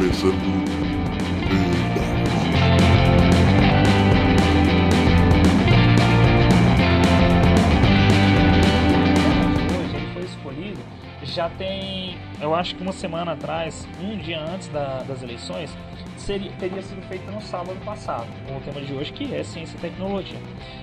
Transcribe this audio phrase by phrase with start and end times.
[0.00, 0.40] começando.
[9.94, 10.80] Ele foi escolhido
[11.22, 15.70] já tem, eu acho que uma semana atrás, um dia antes da- das eleições,
[16.16, 19.80] seria, teria sido feito no sábado passado, o tema de hoje que é ciência e
[19.80, 20.38] tecnologia.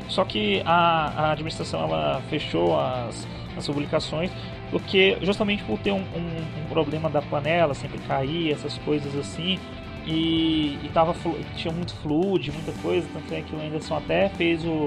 [0.08, 4.32] Só que a, a administração ela fechou as, as publicações
[4.72, 9.58] porque justamente por ter um, um- um problema da panela sempre cair, essas coisas assim,
[10.06, 11.16] e, e tava,
[11.56, 14.86] tinha muito fluid, muita coisa, tanto é que o Anderson até fez o,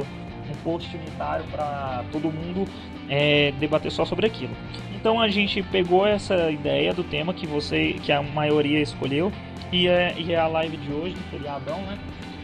[0.50, 2.66] um post unitário para todo mundo
[3.08, 4.52] é, debater só sobre aquilo.
[4.94, 9.30] Então a gente pegou essa ideia do tema que você, que a maioria escolheu,
[9.72, 11.98] e é, e é a live de hoje, do feriadão, né?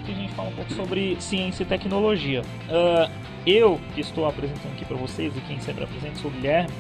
[0.05, 2.43] Que a gente fala um pouco sobre ciência e tecnologia.
[2.71, 3.11] Ah,
[3.45, 6.71] eu, que estou apresentando aqui para vocês, e quem sempre apresenta, sou o Guilherme.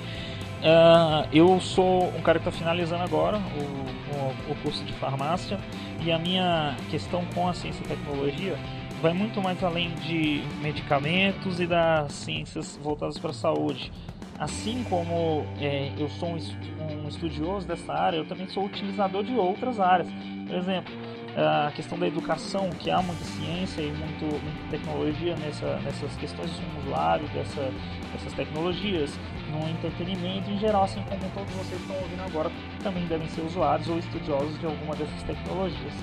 [0.62, 5.59] Ah, eu sou um cara que está finalizando agora o, o, o curso de farmácia
[6.03, 8.57] e a minha questão com a ciência e tecnologia
[9.03, 13.93] vai muito mais além de medicamentos e das ciências voltadas para a saúde.
[14.39, 19.35] Assim como é, eu sou um, um estudioso dessa área, eu também sou utilizador de
[19.35, 20.09] outras áreas.
[20.47, 20.93] Por exemplo,
[21.37, 26.51] a questão da educação, que há muita ciência e muito, muita tecnologia nessa, nessas questões
[26.51, 27.70] de usuário dessa,
[28.13, 29.19] dessas tecnologias,
[29.50, 32.50] no entretenimento em geral, assim como todos vocês estão ouvindo agora,
[32.83, 35.94] também devem ser usuários ou estudiosos de alguma dessas tecnologias.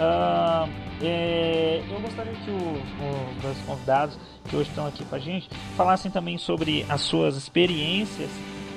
[0.00, 0.68] Ah,
[1.02, 5.48] é, eu gostaria que os, os dois convidados que hoje estão aqui com a gente
[5.76, 8.30] falassem também sobre as suas experiências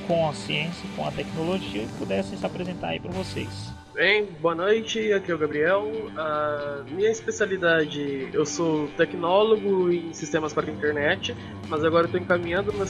[0.08, 3.71] com a ciência, com a tecnologia e pudessem se apresentar aí para vocês.
[3.94, 5.92] Bem, boa noite, aqui é o Gabriel.
[6.16, 11.36] A minha especialidade, eu sou tecnólogo em sistemas para a internet,
[11.68, 12.86] mas agora estou encaminhando meu,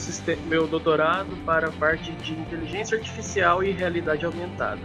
[0.46, 4.80] meu doutorado para a parte de inteligência artificial e realidade aumentada.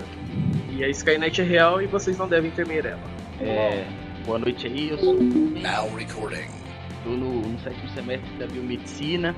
[0.72, 3.00] E a Skynet é real e vocês não devem temer ela.
[3.40, 3.86] É,
[4.26, 6.48] boa noite aí, eu sou Now recording.
[7.04, 9.36] tô no, no sétimo semestre da biomedicina.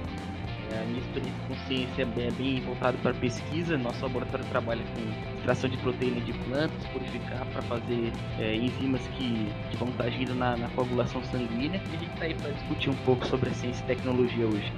[0.71, 3.77] É, a minha experiência com ciência é bem, bem voltada para pesquisa.
[3.77, 9.47] Nosso laboratório trabalha com extração de proteína de plantas, purificar para fazer é, enzimas que,
[9.71, 11.81] que vão estar agindo na, na coagulação sanguínea.
[11.91, 14.71] E a gente está aí para discutir um pouco sobre a ciência e tecnologia hoje.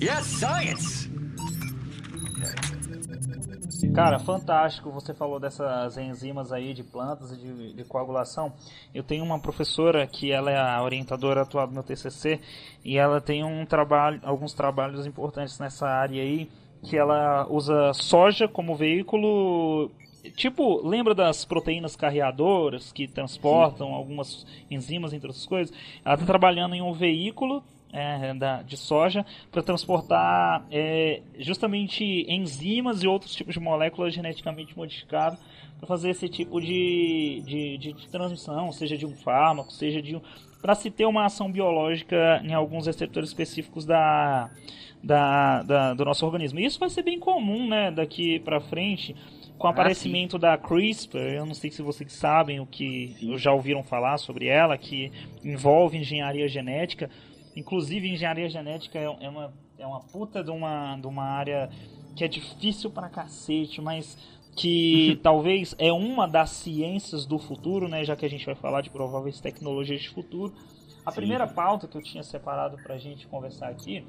[0.00, 1.10] Yes, science!
[3.88, 4.90] Cara, fantástico.
[4.90, 8.52] Você falou dessas enzimas aí de plantas e de, de coagulação.
[8.94, 12.40] Eu tenho uma professora que ela é a orientadora atual do meu TCC
[12.84, 16.50] e ela tem um trabalho, alguns trabalhos importantes nessa área aí,
[16.82, 19.90] que ela usa soja como veículo.
[20.36, 25.74] Tipo, lembra das proteínas carreadoras que transportam algumas enzimas, entre outras coisas?
[26.04, 27.62] Ela está trabalhando em um veículo
[27.92, 34.76] é, da, de soja para transportar é, justamente enzimas e outros tipos de moléculas geneticamente
[34.76, 35.38] modificadas
[35.78, 40.14] para fazer esse tipo de, de, de, de transmissão, seja de um fármaco, seja de
[40.16, 40.20] um.
[40.60, 44.50] para se ter uma ação biológica em alguns receptores específicos da,
[45.02, 46.60] da, da- do nosso organismo.
[46.60, 49.14] E isso vai ser bem comum né, daqui para frente.
[49.58, 53.36] Com o Ah, aparecimento da CRISPR, eu não sei se vocês sabem o que Sim.
[53.36, 55.12] já ouviram falar sobre ela, que
[55.44, 57.10] envolve engenharia genética.
[57.56, 61.70] Inclusive, engenharia genética é, é uma, é uma puta de uma, de uma área
[62.14, 64.16] que é difícil pra cacete, mas
[64.56, 68.04] que talvez é uma das ciências do futuro, né?
[68.04, 70.52] Já que a gente vai falar de prováveis tecnologias de futuro.
[71.04, 71.16] A Sim.
[71.16, 74.04] primeira pauta que eu tinha separado pra gente conversar aqui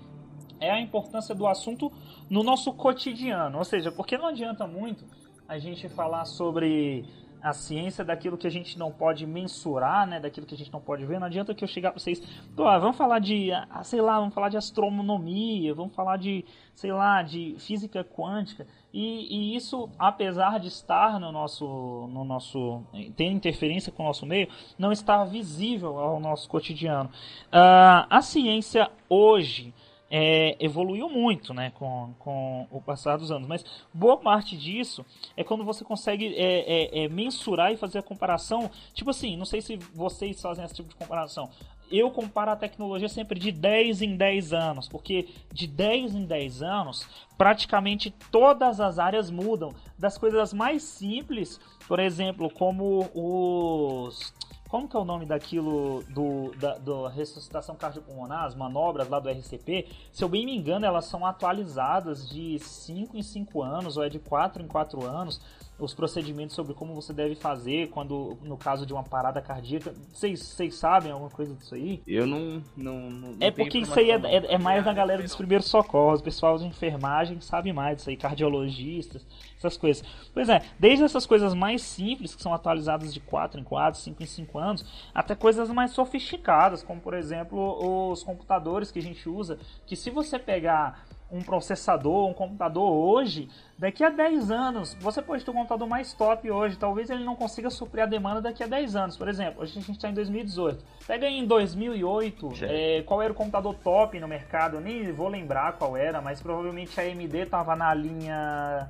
[0.60, 1.92] é a importância do assunto
[2.30, 3.58] no nosso cotidiano.
[3.58, 5.06] Ou seja, porque não adianta muito
[5.48, 7.06] a gente falar sobre
[7.42, 10.82] a ciência daquilo que a gente não pode mensurar, né, daquilo que a gente não
[10.82, 11.20] pode ver.
[11.20, 12.20] Não adianta que eu chegar para vocês,
[12.56, 16.92] pô, vamos falar de, ah, sei lá, vamos falar de astronomia, vamos falar de, sei
[16.92, 18.68] lá, de física quântica.
[18.94, 21.66] E, e isso, apesar de estar no nosso,
[22.12, 22.84] no nosso,
[23.16, 24.48] ter interferência com o nosso meio,
[24.78, 27.10] não está visível ao nosso cotidiano.
[27.52, 29.74] Ah, a ciência hoje
[30.12, 33.64] é, evoluiu muito né, com, com o passar dos anos, mas
[33.94, 35.06] boa parte disso
[35.38, 38.70] é quando você consegue é, é, é, mensurar e fazer a comparação.
[38.94, 41.50] Tipo assim, não sei se vocês fazem esse tipo de comparação.
[41.90, 46.62] Eu comparo a tecnologia sempre de 10 em 10 anos, porque de 10 em 10
[46.62, 49.74] anos, praticamente todas as áreas mudam.
[49.98, 54.34] Das coisas mais simples, por exemplo, como os
[54.72, 59.30] como que é o nome daquilo do, da do ressuscitação cardiopulmonar, as manobras lá do
[59.30, 59.86] RCP?
[60.14, 64.08] Se eu bem me engano, elas são atualizadas de 5 em 5 anos, ou é
[64.08, 65.42] de 4 em 4 anos.
[65.82, 69.94] Os procedimentos sobre como você deve fazer quando no caso de uma parada cardíaca.
[70.14, 72.02] Vocês sabem alguma coisa disso aí?
[72.08, 72.62] Eu não.
[72.78, 76.22] não, não é porque isso aí é, é, é mais da galera dos primeiros socorros,
[76.22, 79.26] pessoal de enfermagem sabe mais disso aí, cardiologistas,
[79.58, 80.04] essas coisas.
[80.34, 84.24] Pois é, desde essas coisas mais simples, que são atualizadas de 4 em 4, 5
[84.24, 89.28] em 5 anos, até coisas mais sofisticadas, como por exemplo os computadores que a gente
[89.28, 95.22] usa, que se você pegar um processador, um computador hoje, daqui a 10 anos, você
[95.22, 98.64] pode ter um computador mais top hoje, talvez ele não consiga suprir a demanda daqui
[98.64, 99.18] a 10 anos.
[99.18, 100.84] Por exemplo, hoje a gente está em 2018.
[101.08, 105.30] Pega aí em 2008, é, qual era o computador top no mercado, eu nem vou
[105.30, 108.90] lembrar qual era, mas provavelmente a AMD estava na linha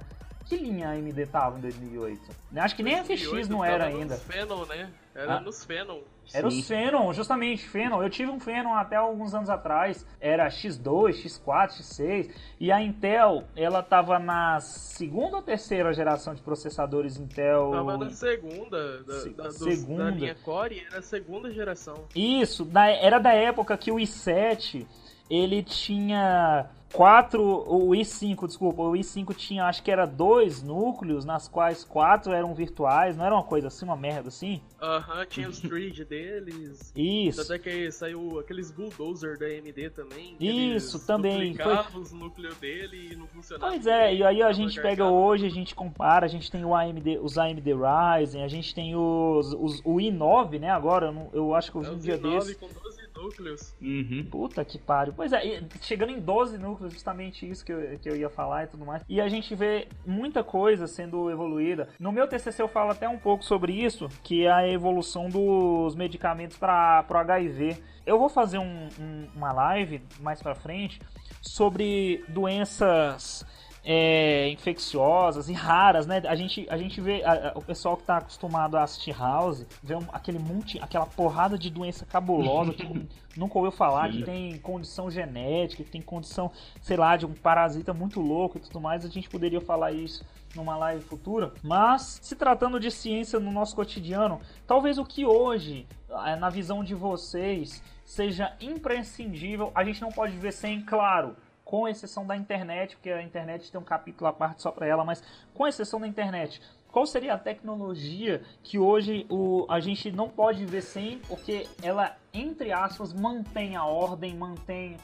[0.51, 2.21] que linha a AMD tava em 2008?
[2.57, 4.17] Acho que nem a FX não era ainda.
[4.17, 4.89] Phenom, né?
[5.15, 5.39] Era ah.
[5.39, 6.01] nos Phenom.
[6.33, 6.59] Era Sim.
[6.59, 8.01] os Phenom, justamente, Phenom.
[8.01, 10.05] Eu tive um Phenom até alguns anos atrás.
[10.19, 12.29] Era X2, X4, X6.
[12.59, 17.71] E a Intel, ela tava na segunda ou terceira geração de processadores Intel?
[17.71, 19.03] Tava na segunda.
[19.03, 20.05] Da, Se, da, dos, segunda.
[20.05, 22.05] da linha Core, era a segunda geração.
[22.15, 24.85] Isso, da, era da época que o i7,
[25.29, 31.47] ele tinha quatro, o i5, desculpa, o i5 tinha, acho que era dois núcleos, nas
[31.47, 34.61] quais quatro eram virtuais, não era uma coisa assim, uma merda assim?
[34.81, 36.91] Aham, uh -huh, tinha os thread deles.
[36.95, 37.41] Isso.
[37.41, 40.35] Até que saiu aqueles bulldozer da AMD também.
[40.39, 41.55] Isso, também.
[41.55, 42.01] Foi...
[42.01, 43.71] os núcleos dele e não funcionava.
[43.71, 46.75] Pois é, e aí a gente pega hoje, a gente compara, a gente tem o
[46.75, 51.29] AMD, os AMD Ryzen, a gente tem os, os o i9, né, agora, eu, não,
[51.33, 52.55] eu acho que eu vi é, um dia desse.
[52.55, 53.75] com 12 núcleos.
[53.81, 54.25] Uhum.
[54.29, 55.13] Puta que pariu.
[55.15, 58.67] Pois é, chegando em 12 núcleos, justamente isso que eu, que eu ia falar e
[58.67, 59.03] tudo mais.
[59.07, 61.89] E a gente vê muita coisa sendo evoluída.
[61.99, 65.95] No meu TCC eu falo até um pouco sobre isso, que é a evolução dos
[65.95, 67.77] medicamentos para o HIV.
[68.05, 70.99] Eu vou fazer um, um, uma live mais para frente
[71.41, 73.45] sobre doenças
[73.83, 76.21] é, infecciosas e raras, né?
[76.27, 79.65] A gente, a gente vê a, a, o pessoal que está acostumado a assistir House,
[79.81, 82.85] vê um, aquele monte, aquela porrada de doença cabulosa que
[83.35, 84.19] nunca ouviu falar, Sim.
[84.19, 86.51] que tem condição genética, que tem condição,
[86.81, 89.03] sei lá, de um parasita muito louco e tudo mais.
[89.03, 90.23] A gente poderia falar isso
[90.55, 95.87] numa live futura, mas se tratando de ciência no nosso cotidiano, talvez o que hoje,
[96.25, 101.37] é, na visão de vocês, seja imprescindível, a gente não pode viver sem, claro,
[101.71, 105.05] com exceção da internet, porque a internet tem um capítulo à parte só para ela,
[105.05, 105.23] mas
[105.53, 110.65] com exceção da internet, qual seria a tecnologia que hoje o, a gente não pode
[110.65, 114.97] viver sem, porque ela, entre aspas, mantém a ordem, mantém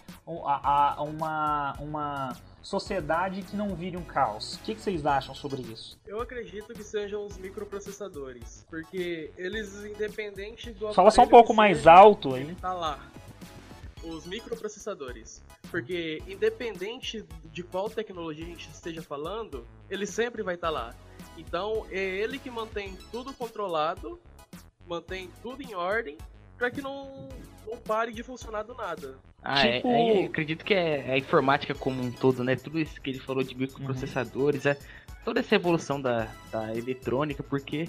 [0.43, 4.55] a, a, uma, uma sociedade que não vire um caos.
[4.55, 5.97] O que, que, vocês acham sobre isso?
[6.05, 10.93] Eu acredito que sejam os microprocessadores, porque eles, independente do.
[10.93, 12.53] Fala só um pouco mais alto aí.
[12.55, 12.99] Tá lá
[14.03, 15.41] os microprocessadores.
[15.69, 20.95] Porque independente de qual tecnologia a gente esteja falando, ele sempre vai estar tá lá.
[21.37, 24.19] Então é ele que mantém tudo controlado,
[24.87, 26.17] mantém tudo em ordem,
[26.57, 27.29] para que não,
[27.65, 29.15] não pare de funcionar do nada.
[29.43, 29.87] Ah, é, tipo...
[29.87, 32.55] é, é, acredito que é, é, a informática como um todo, né?
[32.55, 34.71] Tudo isso que ele falou de microprocessadores, uhum.
[34.71, 34.77] é
[35.23, 37.87] toda essa evolução da, da eletrônica, porque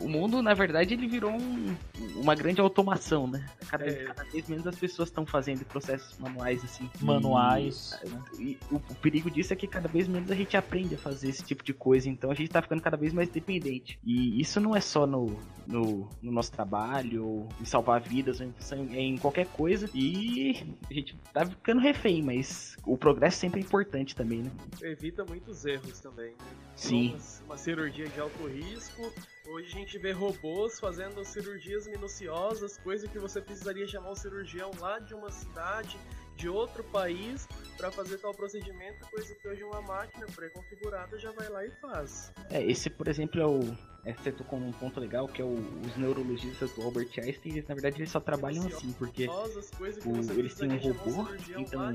[0.00, 1.76] o mundo, na verdade, ele virou um,
[2.16, 3.46] uma grande automação, né?
[3.68, 4.04] Cada, é.
[4.04, 6.88] cada vez menos as pessoas estão fazendo processos manuais, assim.
[7.00, 7.98] Manuais.
[8.38, 10.98] E, e o, o, perigo disso é que cada vez menos a gente aprende a
[10.98, 13.98] fazer esse tipo de coisa, então a gente tá ficando cada vez mais dependente.
[14.04, 18.46] E isso não é só no, no, no nosso trabalho, ou em salvar vidas, ou
[18.46, 19.88] em, é em qualquer coisa.
[19.94, 24.50] E a gente tá ficando refém, mas o progresso sempre é importante também, né?
[24.82, 26.68] Evita muitos erros também, né?
[26.76, 27.14] Sim.
[27.14, 29.12] Uma, uma cirurgia de alto risco
[29.50, 34.70] Hoje a gente vê robôs fazendo cirurgias minuciosas, coisa que você precisaria chamar um cirurgião
[34.78, 35.98] lá de uma cidade,
[36.36, 41.48] de outro país, para fazer tal procedimento, coisa que hoje uma máquina pré-configurada já vai
[41.48, 42.30] lá e faz.
[42.50, 43.60] É, esse por exemplo é o
[44.04, 47.68] é, você tocou num ponto legal que é o, os neurologistas do Albert Einstein, eles,
[47.68, 51.26] na verdade eles só trabalham assim, porque o, eles têm um robô,
[51.56, 51.92] então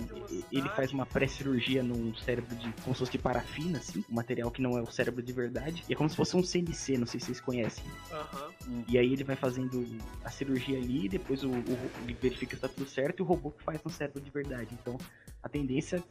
[0.52, 4.52] ele faz uma pré-cirurgia num cérebro de como se fosse de parafina, assim, um material
[4.52, 7.08] que não é o cérebro de verdade, e é como se fosse um CNC, não
[7.08, 7.84] sei se vocês conhecem.
[8.68, 8.84] Uhum.
[8.88, 9.86] E aí ele vai fazendo
[10.24, 13.52] a cirurgia ali, depois o, o, ele verifica se tá tudo certo e o robô
[13.52, 14.70] que faz no cérebro de verdade.
[14.74, 14.98] Então
[15.44, 16.02] a tendência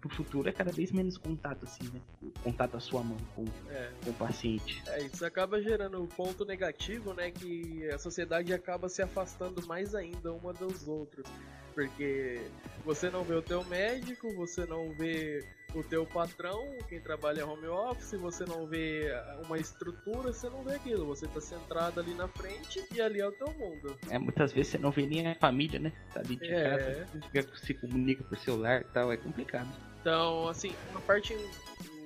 [0.00, 2.00] pro futuro é cada vez menos contato, assim, né?
[2.42, 3.92] Contato à sua mão com, é.
[4.04, 4.82] com o paciente.
[4.88, 7.30] É, isso acaba gerando um ponto negativo, né?
[7.30, 11.24] Que a sociedade acaba se afastando mais ainda uma dos outros.
[11.72, 12.40] Porque
[12.84, 17.66] você não vê o teu médico, você não vê o teu patrão, quem trabalha home
[17.66, 19.12] office, você não vê
[19.44, 21.06] uma estrutura, você não vê aquilo.
[21.06, 23.96] Você tá centrado ali na frente e ali é o teu mundo.
[24.08, 25.92] É, muitas vezes você não vê nem a família, né?
[26.12, 27.06] Tá ali de é.
[27.32, 29.68] casa, se comunica por celular e tal, é complicado.
[30.00, 31.34] Então, assim, uma parte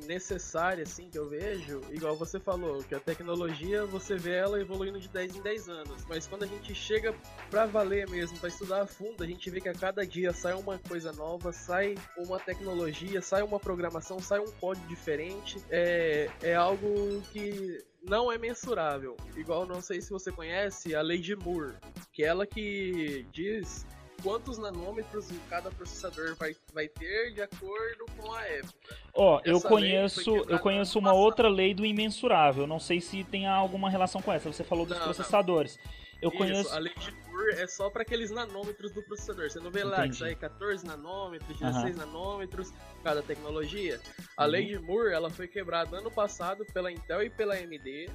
[0.05, 4.99] necessária, assim, que eu vejo, igual você falou, que a tecnologia você vê ela evoluindo
[4.99, 6.05] de 10 em 10 anos.
[6.09, 7.15] Mas quando a gente chega
[7.51, 10.55] pra valer mesmo, pra estudar a fundo, a gente vê que a cada dia sai
[10.55, 15.59] uma coisa nova, sai uma tecnologia, sai uma programação, sai um código diferente.
[15.71, 19.17] É, é algo que não é mensurável.
[19.37, 21.75] Igual, não sei se você conhece a lei de Moore,
[22.13, 23.87] que é ela que diz
[24.25, 28.97] quantos nanômetros cada processador vai, vai ter de acordo com a época.
[29.13, 32.67] Ó, oh, eu conheço, eu conheço uma outra lei do imensurável.
[32.67, 34.51] Não sei se tem alguma relação com essa.
[34.51, 35.77] Você falou dos não, processadores.
[35.77, 36.05] Não.
[36.23, 36.75] Eu Isso, conheço.
[36.75, 39.51] A lei de Moore é só para aqueles nanômetros do processador.
[39.51, 40.13] Você não vê lá Entendi.
[40.13, 44.01] que sai 14 nanômetros, 16 nanômetros cada tecnologia.
[44.39, 44.51] A uhum.
[44.51, 48.09] lei de Moore ela foi quebrada ano passado pela Intel e pela AMD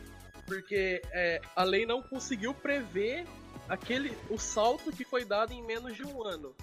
[0.49, 3.23] porque é, a lei não conseguiu prever
[3.69, 6.55] aquele o salto que foi dado em menos de um ano.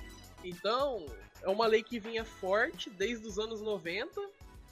[0.44, 1.06] Então,
[1.42, 4.20] é uma lei que vinha forte desde os anos 90,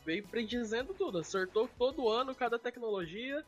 [0.04, 3.44] veio predizendo tudo, acertou todo ano cada tecnologia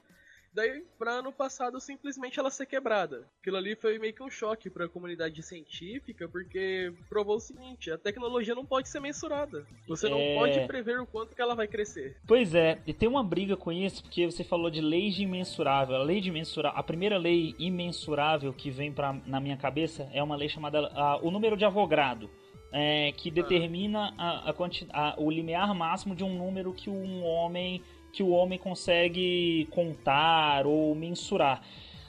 [0.56, 3.28] Daí, para ano passado, simplesmente ela ser quebrada.
[3.42, 7.90] Aquilo ali foi meio que um choque para a comunidade científica, porque provou o seguinte:
[7.90, 9.66] a tecnologia não pode ser mensurada.
[9.86, 10.34] Você não é...
[10.34, 12.16] pode prever o quanto que ela vai crescer.
[12.26, 15.96] Pois é, e tem uma briga com isso, porque você falou de lei de imensurável.
[15.96, 20.22] A lei de imensurável, a primeira lei imensurável que vem pra, na minha cabeça é
[20.22, 22.30] uma lei chamada a, o número de Avogadro.
[22.72, 23.32] É, que ah.
[23.32, 24.54] determina a, a,
[24.92, 27.82] a, o limiar máximo de um número que um homem
[28.16, 31.60] que o homem consegue contar ou mensurar.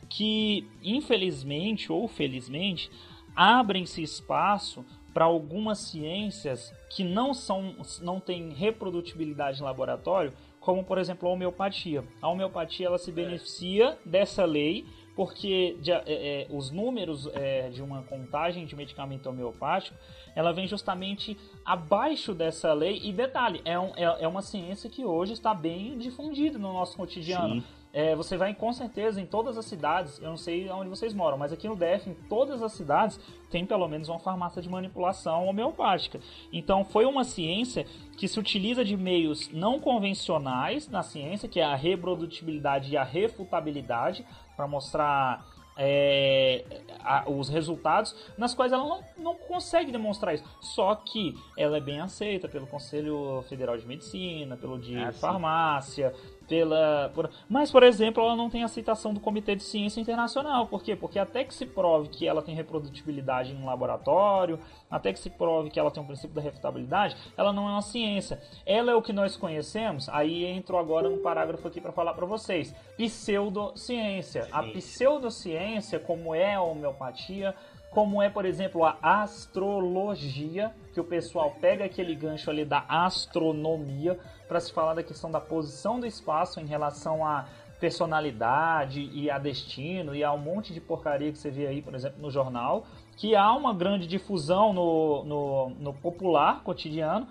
[0.08, 2.90] Que, infelizmente ou felizmente,
[3.36, 10.98] abrem-se espaço para algumas ciências que não são não têm reprodutibilidade em laboratório, como por
[10.98, 12.06] exemplo a homeopatia.
[12.22, 14.86] A homeopatia ela se beneficia dessa lei
[15.18, 19.98] porque de, é, é, os números é, de uma contagem de medicamento homeopático
[20.36, 23.02] ela vem justamente abaixo dessa lei.
[23.04, 26.96] E detalhe, é, um, é, é uma ciência que hoje está bem difundida no nosso
[26.96, 27.64] cotidiano.
[27.92, 31.36] É, você vai com certeza em todas as cidades, eu não sei onde vocês moram,
[31.36, 33.20] mas aqui no DF, em todas as cidades,
[33.50, 36.20] tem pelo menos uma farmácia de manipulação homeopática.
[36.54, 41.64] Então foi uma ciência que se utiliza de meios não convencionais na ciência, que é
[41.64, 44.24] a reprodutibilidade e a refutabilidade,
[44.58, 45.46] para mostrar
[45.78, 46.66] é,
[47.00, 50.44] a, os resultados, nas quais ela não, não consegue demonstrar isso.
[50.60, 56.14] Só que ela é bem aceita pelo Conselho Federal de Medicina, pelo de ah, Farmácia,
[56.48, 57.12] pela.
[57.14, 57.30] Por...
[57.50, 60.68] Mas, por exemplo, ela não tem aceitação do Comitê de Ciência Internacional.
[60.68, 60.96] Por quê?
[60.96, 65.30] Porque até que se prove que ela tem reprodutibilidade em um laboratório, até que se
[65.30, 68.42] prove que ela tem um princípio da refutabilidade, ela não é uma ciência.
[68.66, 70.10] Ela é o que nós conhecemos.
[70.10, 72.74] Aí entro agora no parágrafo aqui para falar para vocês.
[72.98, 74.48] Pseudociência.
[74.52, 77.54] A pseudociência, como é a homeopatia,
[77.90, 84.20] como é, por exemplo, a astrologia, que o pessoal pega aquele gancho ali da astronomia
[84.48, 87.48] para se falar da questão da posição do espaço em relação à
[87.80, 91.94] personalidade e a destino e a um monte de porcaria que você vê aí, por
[91.94, 92.86] exemplo, no jornal,
[93.16, 97.28] que há uma grande difusão no, no, no popular cotidiano.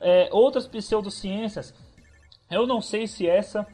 [0.00, 1.74] É, outras pseudociências,
[2.50, 3.66] eu não sei se essa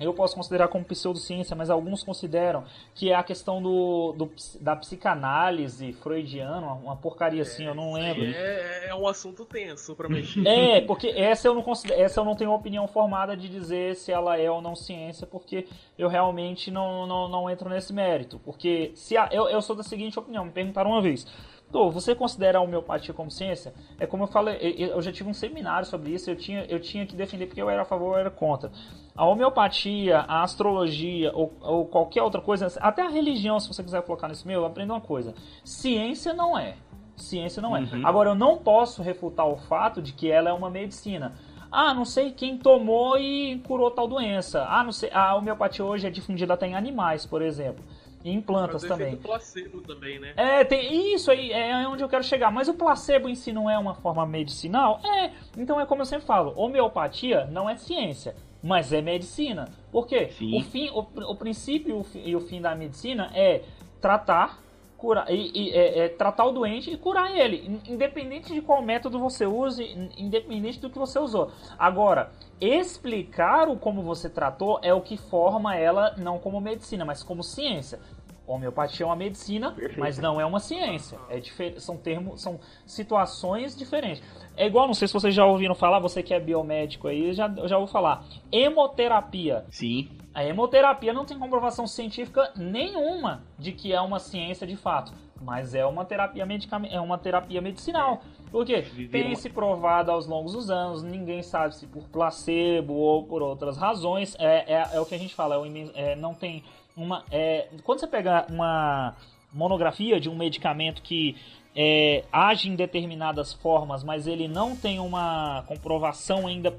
[0.00, 4.30] eu posso considerar como pseudociência, mas alguns consideram que é a questão do, do
[4.60, 8.24] da psicanálise freudiana, uma porcaria assim, eu não lembro.
[8.24, 10.42] É, é um assunto tenso para mexer.
[10.52, 14.12] É, porque essa eu não considero, essa eu não tenho opinião formada de dizer se
[14.12, 15.66] ela é ou não ciência, porque
[15.98, 18.38] eu realmente não, não, não entro nesse mérito.
[18.44, 21.26] Porque se a, eu, eu sou da seguinte opinião, me perguntaram uma vez.
[21.72, 23.72] Tô, você considera a homeopatia como ciência?
[23.98, 27.06] É como eu falei, eu já tive um seminário sobre isso, eu tinha, eu tinha
[27.06, 28.70] que defender porque eu era a favor ou era contra.
[29.16, 34.02] A homeopatia, a astrologia ou, ou qualquer outra coisa, até a religião, se você quiser
[34.02, 35.34] colocar nesse meu, aprenda uma coisa.
[35.64, 36.76] Ciência não é.
[37.16, 37.80] Ciência não é.
[37.80, 38.06] Uhum.
[38.06, 41.32] Agora, eu não posso refutar o fato de que ela é uma medicina.
[41.70, 44.66] Ah, não sei quem tomou e curou tal doença.
[44.68, 45.10] Ah, não sei.
[45.10, 47.82] A homeopatia hoje é difundida até em animais, por exemplo.
[48.24, 49.16] E em plantas também.
[49.16, 50.32] placebo também, né?
[50.36, 52.50] É, tem isso aí é onde eu quero chegar.
[52.50, 55.00] Mas o placebo em si não é uma forma medicinal?
[55.04, 55.32] É.
[55.56, 59.68] Então é como eu sempre falo, homeopatia não é ciência, mas é medicina.
[59.90, 60.30] Por quê?
[60.54, 63.62] O fim, o, o princípio e o fim da medicina é
[64.00, 64.61] tratar
[65.02, 69.18] curar e, e é, é, tratar o doente e curar ele, independente de qual método
[69.18, 69.82] você use,
[70.16, 71.50] independente do que você usou.
[71.76, 72.30] Agora,
[72.60, 77.42] explicar o como você tratou é o que forma ela não como medicina, mas como
[77.42, 77.98] ciência.
[78.46, 80.00] Homeopatia é uma medicina, Perfeito.
[80.00, 81.18] mas não é uma ciência.
[81.30, 81.40] É
[81.78, 84.22] são termos, são situações diferentes.
[84.56, 87.48] É igual, não sei se vocês já ouviram falar, você que é biomédico aí, já,
[87.66, 88.24] já ouviu falar.
[88.50, 89.64] Hemoterapia.
[89.70, 90.08] Sim.
[90.34, 95.12] A hemoterapia não tem comprovação científica nenhuma de que é uma ciência de fato.
[95.40, 98.22] mas é uma terapia medicamentosa, é uma terapia medicinal.
[98.50, 98.84] Por quê?
[99.10, 103.76] Tem se provado aos longos dos anos, ninguém sabe se por placebo ou por outras
[103.76, 104.36] razões.
[104.38, 105.56] É, é, é o que a gente fala,
[105.94, 106.62] é, não tem
[106.96, 107.24] uma.
[107.30, 109.14] É, quando você pega uma
[109.52, 111.36] monografia de um medicamento que
[111.74, 116.74] é, age em determinadas formas, mas ele não tem uma comprovação ainda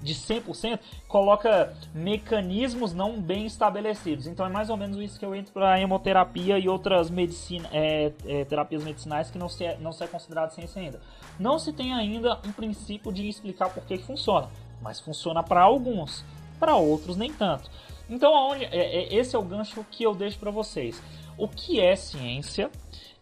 [0.00, 4.26] de 100%, coloca mecanismos não bem estabelecidos.
[4.26, 8.12] Então é mais ou menos isso que eu entro para hemoterapia e outras medicina, é,
[8.26, 11.00] é, terapias medicinais que não se, é, não se é considerado ciência ainda.
[11.38, 14.48] Não se tem ainda um princípio de explicar por que funciona,
[14.82, 16.24] mas funciona para alguns,
[16.58, 17.70] para outros nem tanto.
[18.08, 21.02] Então onde, é, é, esse é o gancho que eu deixo para vocês.
[21.36, 22.70] O que é ciência?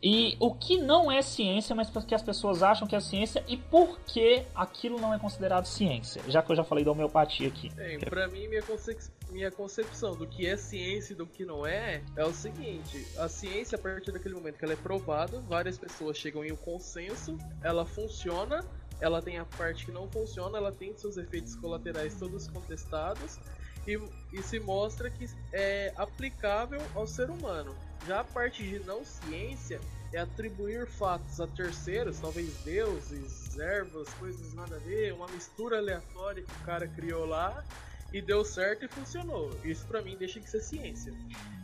[0.06, 3.56] E o que não é ciência, mas porque as pessoas acham que é ciência e
[3.56, 6.20] por que aquilo não é considerado ciência?
[6.28, 7.70] Já que eu já falei da homeopatia aqui.
[7.74, 9.00] Bem, pra mim, minha, concep
[9.30, 13.28] minha concepção do que é ciência e do que não é é o seguinte: a
[13.28, 17.38] ciência, a partir daquele momento que ela é provada, várias pessoas chegam em um consenso,
[17.62, 18.62] ela funciona,
[19.00, 23.40] ela tem a parte que não funciona, ela tem seus efeitos colaterais todos contestados.
[23.86, 24.00] E,
[24.32, 27.74] e se mostra que é aplicável ao ser humano.
[28.06, 29.80] Já a parte de não ciência
[30.12, 36.42] é atribuir fatos a terceiros, talvez deuses, ervas, coisas nada a ver, uma mistura aleatória
[36.42, 37.64] que o cara criou lá
[38.12, 39.50] e deu certo e funcionou.
[39.64, 41.12] Isso para mim deixa de ser ciência.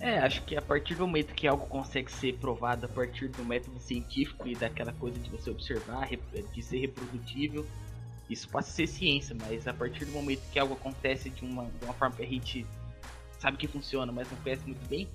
[0.01, 3.45] É, acho que a partir do momento que algo consegue ser provado a partir do
[3.45, 7.65] método científico e daquela coisa de você observar, de ser reprodutível,
[8.31, 11.65] isso passa a ser ciência, mas a partir do momento que algo acontece de uma,
[11.65, 12.65] de uma forma que a gente
[13.39, 15.09] sabe que funciona, mas não conhece muito bem,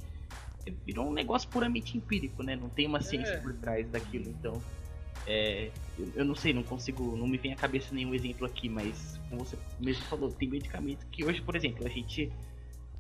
[0.86, 2.56] virou um negócio puramente empírico, né?
[2.56, 3.40] Não tem uma ciência é.
[3.40, 4.62] por trás daquilo, então.
[5.28, 8.68] É, eu, eu, não sei, não consigo, não me vem à cabeça nenhum exemplo aqui,
[8.68, 12.32] mas como você mesmo falou, tem medicamento que hoje, por exemplo, a gente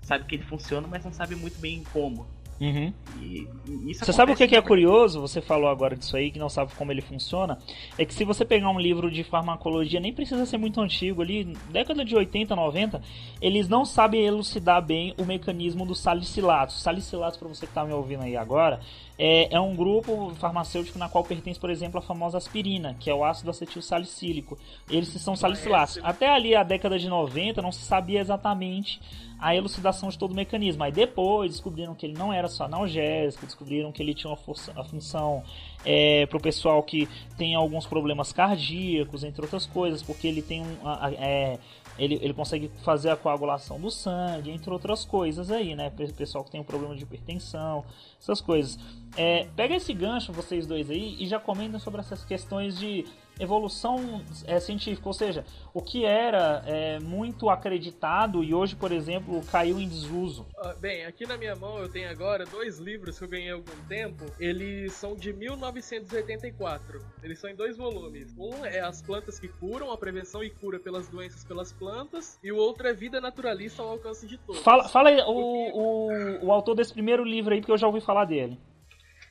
[0.01, 2.25] sabe que ele funciona, mas não sabe muito bem como.
[2.59, 2.93] Uhum.
[3.21, 3.47] E,
[3.85, 5.19] e você sabe o que, que é curioso?
[5.19, 7.57] Você falou agora disso aí, que não sabe como ele funciona.
[7.97, 11.43] É que se você pegar um livro de farmacologia, nem precisa ser muito antigo, ali,
[11.69, 13.01] década de 80, 90,
[13.41, 16.81] eles não sabem elucidar bem o mecanismo dos salicilatos.
[16.81, 18.79] Salicilatos, para você que está me ouvindo aí agora,
[19.17, 23.13] é, é, um grupo farmacêutico na qual pertence, por exemplo, a famosa aspirina, que é
[23.13, 24.57] o ácido acetil salicílico.
[24.89, 25.99] Eles são salicilatos.
[26.03, 28.99] Até ali a década de 90 não se sabia exatamente
[29.39, 30.84] a elucidação de todo o mecanismo.
[30.84, 34.71] Aí depois descobriram que ele não era só analgésico, descobriram que ele tinha uma, força,
[34.71, 35.43] uma função
[35.84, 40.62] é, para o pessoal que tem alguns problemas cardíacos, entre outras coisas, porque ele tem
[40.62, 40.78] um.
[41.17, 41.60] É,
[41.98, 45.89] ele, ele consegue fazer a coagulação do sangue, entre outras coisas aí, né?
[46.17, 47.86] Pessoal que tem um problema de hipertensão,
[48.19, 48.78] essas coisas.
[49.15, 53.06] É, pega esse gancho, vocês dois aí, e já comentem sobre essas questões de
[53.39, 59.41] evolução é, científica, ou seja, o que era é, muito acreditado e hoje, por exemplo,
[59.52, 60.45] caiu em desuso.
[60.58, 63.56] Ah, bem, aqui na minha mão eu tenho agora dois livros que eu ganhei há
[63.56, 64.26] algum tempo.
[64.39, 67.06] Eles são de 1984.
[67.21, 68.34] Eles são em dois volumes.
[68.38, 72.52] Um é As Plantas que Curam, a prevenção e cura pelas doenças pelas plantas, e
[72.52, 74.62] o outro é Vida Naturalista ao alcance de todos.
[74.62, 78.02] Fala, fala aí o, o, o autor desse primeiro livro aí, porque eu já ouvi
[78.02, 78.60] falar dele.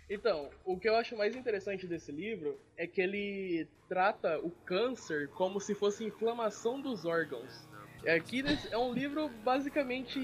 [0.08, 5.28] Então, o que eu acho mais interessante desse livro é que ele trata o câncer
[5.30, 7.68] como se fosse inflamação dos órgãos.
[8.06, 10.18] Aqui é um livro basicamente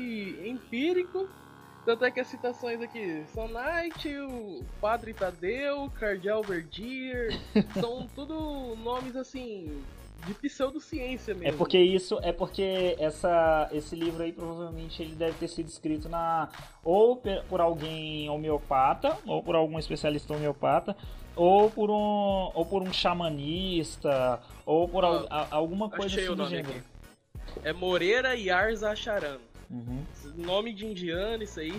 [0.44, 1.26] empírico,
[1.84, 7.30] tanto é que as citações aqui são Knight, o Padre Tadeu, Cardeal Verdier,
[7.80, 9.82] são tudo nomes assim
[10.26, 11.48] de pseudociência mesmo.
[11.48, 16.08] É porque isso, é porque essa, esse livro aí provavelmente ele deve ter sido escrito
[16.08, 16.48] na
[16.84, 17.16] ou
[17.48, 20.96] por alguém homeopata, ou por algum especialista homeopata,
[21.34, 26.48] ou por um ou por um xamanista, ou por ah, al, alguma coisa assim do
[26.48, 26.70] gênero.
[26.70, 26.82] Aqui.
[27.64, 29.38] É Moreira Yarza Acharan.
[29.70, 30.04] Uhum.
[30.36, 31.72] Nome de indiano, isso aí.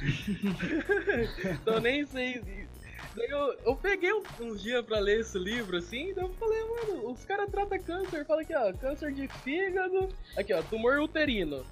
[1.62, 2.68] então nem sei
[3.16, 7.10] eu, eu peguei uns, uns dias pra ler esse livro, assim, daí eu falei, mano,
[7.10, 11.64] os caras tratam câncer, fala aqui, ó, câncer de fígado, aqui, ó, tumor uterino.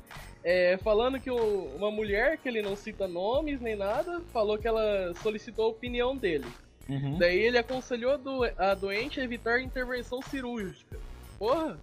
[0.42, 4.68] É, falando que o, uma mulher, que ele não cita nomes nem nada, falou que
[4.68, 6.46] ela solicitou a opinião dele.
[6.88, 7.18] Uhum.
[7.18, 10.98] Daí ele aconselhou do, a doente a evitar intervenção cirúrgica.
[11.38, 11.78] Porra,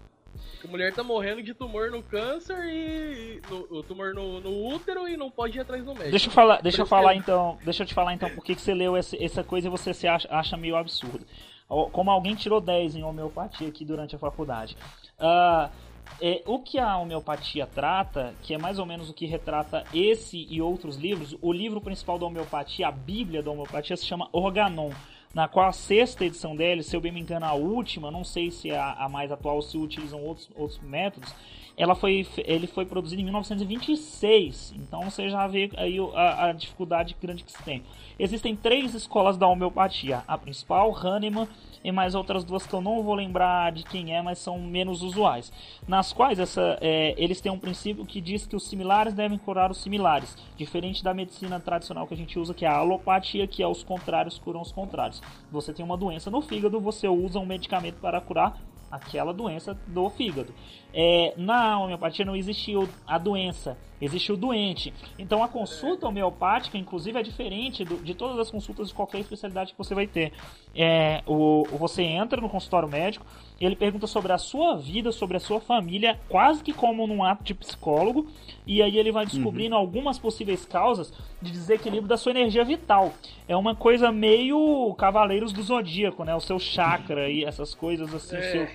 [0.64, 3.42] a mulher tá morrendo de tumor no câncer e.
[3.50, 6.12] No, tumor no, no, útero e não pode ir atrás do médico.
[6.12, 7.58] Deixa eu falar, deixa eu falar então.
[7.64, 9.94] Deixa eu te falar então por que, que você leu essa, essa coisa e você
[9.94, 11.26] se acha, acha meio absurdo.
[11.68, 14.78] Como alguém tirou 10 em homeopatia aqui durante a faculdade.
[15.20, 15.70] Uh,
[16.22, 20.48] é, o que a homeopatia trata, que é mais ou menos o que retrata esse
[20.50, 24.92] e outros livros, o livro principal da homeopatia, a Bíblia da homeopatia, se chama Organon
[25.36, 28.50] na qual a sexta edição dele, se eu bem me engano, a última, não sei
[28.50, 31.36] se é a, a mais atual, se utilizam outros, outros métodos,
[31.76, 34.76] ela foi, ele foi produzido em 1926.
[34.78, 37.84] Então você já vê aí a, a dificuldade grande que se tem.
[38.18, 40.24] Existem três escolas da homeopatia.
[40.26, 41.50] A principal, Hahnemann,
[41.86, 45.04] e mais outras duas que eu não vou lembrar de quem é, mas são menos
[45.04, 45.54] usuais.
[45.88, 49.70] Nas quais essa, é, eles têm um princípio que diz que os similares devem curar
[49.70, 53.62] os similares, diferente da medicina tradicional que a gente usa, que é a alopatia, que
[53.62, 55.22] é os contrários curam os contrários.
[55.52, 60.10] Você tem uma doença no fígado, você usa um medicamento para curar aquela doença do
[60.10, 60.54] fígado.
[60.98, 64.94] É, na homeopatia não existiu a doença, existe o doente.
[65.20, 69.74] Então a consulta homeopática, inclusive, é diferente do, de todas as consultas de qualquer especialidade
[69.74, 70.32] que você vai ter.
[70.74, 73.26] É, o, você entra no consultório médico,
[73.60, 77.44] ele pergunta sobre a sua vida, sobre a sua família, quase que como num ato
[77.44, 78.28] de psicólogo,
[78.66, 79.82] e aí ele vai descobrindo uhum.
[79.82, 83.14] algumas possíveis causas de desequilíbrio da sua energia vital.
[83.48, 86.34] É uma coisa meio Cavaleiros do Zodíaco, né?
[86.36, 88.36] O seu chakra e essas coisas assim.
[88.36, 88.68] É, seu...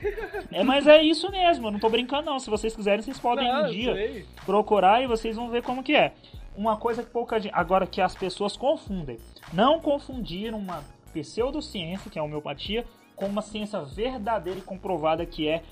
[0.53, 2.39] é mas é isso mesmo, eu não tô brincando não.
[2.39, 4.27] Se vocês quiserem, vocês podem não, um dia sei.
[4.45, 6.13] procurar e vocês vão ver como que é.
[6.57, 7.53] Uma coisa que pouca gente...
[7.55, 9.19] Agora que as pessoas confundem.
[9.53, 15.49] Não confundir uma pseudociência, que é a homeopatia, com uma ciência verdadeira e comprovada que
[15.49, 15.63] é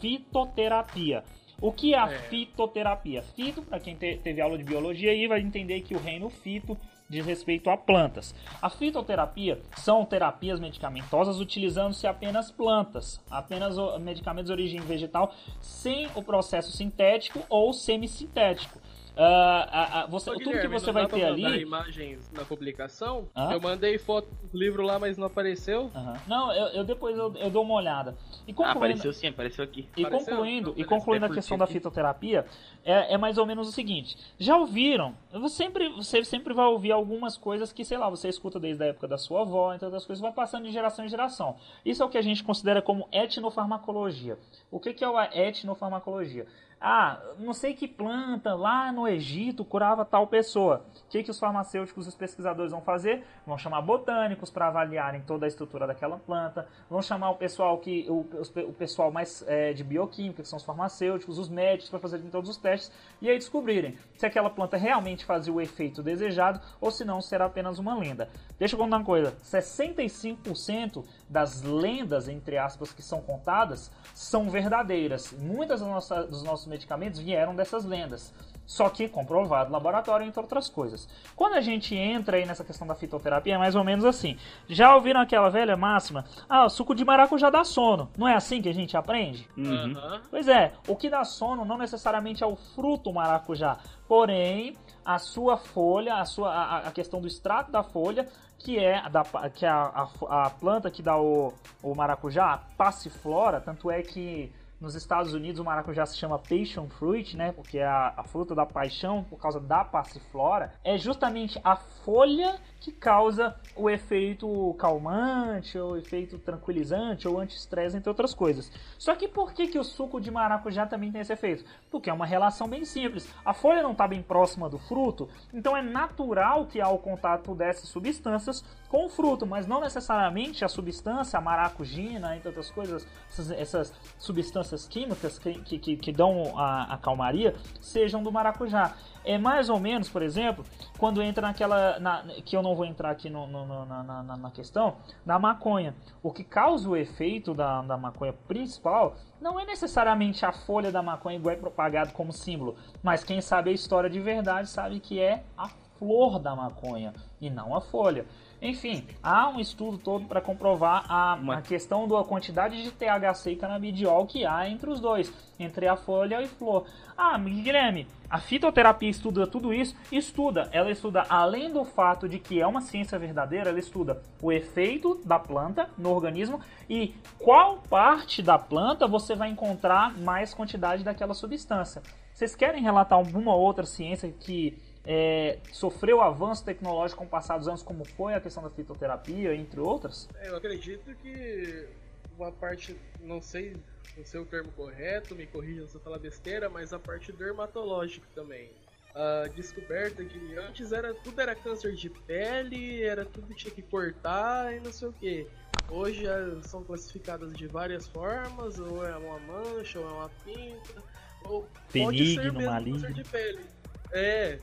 [0.00, 1.24] fitoterapia.
[1.60, 2.18] O que é a é.
[2.18, 3.22] fitoterapia?
[3.22, 6.78] Fito, para quem te, teve aula de biologia aí, vai entender que o reino fito
[7.08, 8.34] diz respeito a plantas.
[8.60, 16.22] A fitoterapia são terapias medicamentosas utilizando-se apenas plantas, apenas medicamentos de origem vegetal, sem o
[16.22, 18.80] processo sintético ou semissintético.
[19.18, 21.60] Uh, uh, você, Ô, tudo que você vai ter ali.
[21.60, 23.28] imagens na publicação.
[23.50, 25.90] Eu mandei foto do livro lá, mas não apareceu.
[26.28, 28.16] Não, eu, eu depois eu, eu, dou uma olhada.
[28.46, 29.88] E concluindo, ah, apareceu sim, apareceu aqui.
[29.96, 30.36] E apareceu?
[30.36, 32.46] concluindo, e concluindo a questão da fitoterapia,
[32.84, 35.16] é, é, mais ou menos o seguinte: já ouviram?
[35.32, 38.86] Você sempre, você sempre vai ouvir algumas coisas que, sei lá, você escuta desde a
[38.86, 41.56] época da sua avó, entre outras coisas, vai passando de geração em geração.
[41.84, 44.38] Isso é o que a gente considera como etnofarmacologia.
[44.70, 46.46] O que, que é a etnofarmacologia?
[46.80, 50.84] Ah, não sei que planta lá no Egito curava tal pessoa.
[51.06, 53.24] O que, que os farmacêuticos e os pesquisadores vão fazer?
[53.44, 58.06] Vão chamar botânicos para avaliarem toda a estrutura daquela planta, vão chamar o pessoal que
[58.08, 58.24] o,
[58.68, 62.48] o pessoal mais é, de bioquímica, que são os farmacêuticos, os médicos, para fazerem todos
[62.48, 67.04] os testes e aí descobrirem se aquela planta realmente fazia o efeito desejado ou se
[67.04, 68.28] não será apenas uma lenda.
[68.58, 75.32] Deixa eu contar uma coisa: 65% das lendas, entre aspas, que são contadas são verdadeiras.
[75.32, 78.32] Muitas dos nossos medicamentos vieram dessas lendas.
[78.68, 81.08] Só que comprovado no laboratório, entre outras coisas.
[81.34, 84.36] Quando a gente entra aí nessa questão da fitoterapia, é mais ou menos assim.
[84.68, 86.26] Já ouviram aquela velha máxima?
[86.46, 88.10] Ah, o suco de maracujá dá sono.
[88.18, 89.48] Não é assim que a gente aprende?
[89.56, 89.94] Uhum.
[90.30, 95.56] Pois é, o que dá sono não necessariamente é o fruto maracujá, porém a sua
[95.56, 99.64] folha, a, sua, a, a questão do extrato da folha, que é, a, da, que
[99.64, 104.52] é a, a, a planta que dá o, o maracujá, a passiflora, tanto é que
[104.80, 107.52] nos Estados Unidos o maracujá se chama passion fruit, né?
[107.52, 110.72] Porque é a, a fruta da paixão por causa da passiflora.
[110.84, 118.08] É justamente a folha que causa o efeito calmante, ou efeito tranquilizante, ou anti-estresse, entre
[118.08, 118.70] outras coisas.
[118.96, 121.64] Só que por que, que o suco de maracujá também tem esse efeito?
[121.90, 123.28] Porque é uma relação bem simples.
[123.44, 127.54] A folha não está bem próxima do fruto, então é natural que há o contato
[127.54, 133.06] dessas substâncias com o fruto, mas não necessariamente a substância, a maracujina, entre outras coisas,
[133.28, 138.94] essas, essas substâncias químicas que, que, que dão a, a calmaria, sejam do maracujá.
[139.24, 140.64] É mais ou menos, por exemplo,
[140.98, 141.98] quando entra naquela.
[141.98, 145.38] Na, que eu não vou entrar aqui no, no, no, na, na, na, questão, da
[145.38, 145.94] maconha.
[146.22, 151.02] O que causa o efeito da, da maconha principal não é necessariamente a folha da
[151.02, 155.20] maconha igual é propagado como símbolo, mas quem sabe a história de verdade sabe que
[155.20, 158.26] é a flor da maconha e não a folha.
[158.60, 163.56] Enfim, há um estudo todo para comprovar a, a questão da quantidade de THC e
[163.56, 166.84] canabidiol que há entre os dois, entre a folha e flor.
[167.16, 169.94] Ah, Guilherme, a fitoterapia estuda tudo isso?
[170.10, 170.68] Estuda.
[170.72, 175.20] Ela estuda, além do fato de que é uma ciência verdadeira, ela estuda o efeito
[175.24, 181.32] da planta no organismo e qual parte da planta você vai encontrar mais quantidade daquela
[181.32, 182.02] substância.
[182.34, 184.78] Vocês querem relatar alguma outra ciência que
[185.10, 189.54] é, sofreu avanço tecnológico com o passar dos anos, como foi a questão da fitoterapia,
[189.54, 190.28] entre outras?
[190.34, 191.88] É, eu acredito que
[192.36, 193.74] uma parte, não sei,
[194.14, 198.28] não sei o termo correto, me corrija se eu falar besteira, mas a parte dermatológica
[198.34, 198.70] também.
[199.14, 204.76] A descoberta que antes era tudo era câncer de pele, era tudo tinha que cortar
[204.76, 205.46] e não sei o que.
[205.88, 206.24] Hoje
[206.64, 211.02] são classificadas de várias formas, ou é uma mancha, ou é uma pinta,
[211.44, 213.00] ou Benigno, pode ser mesmo maligno.
[213.00, 213.64] câncer de pele.
[214.12, 214.58] É,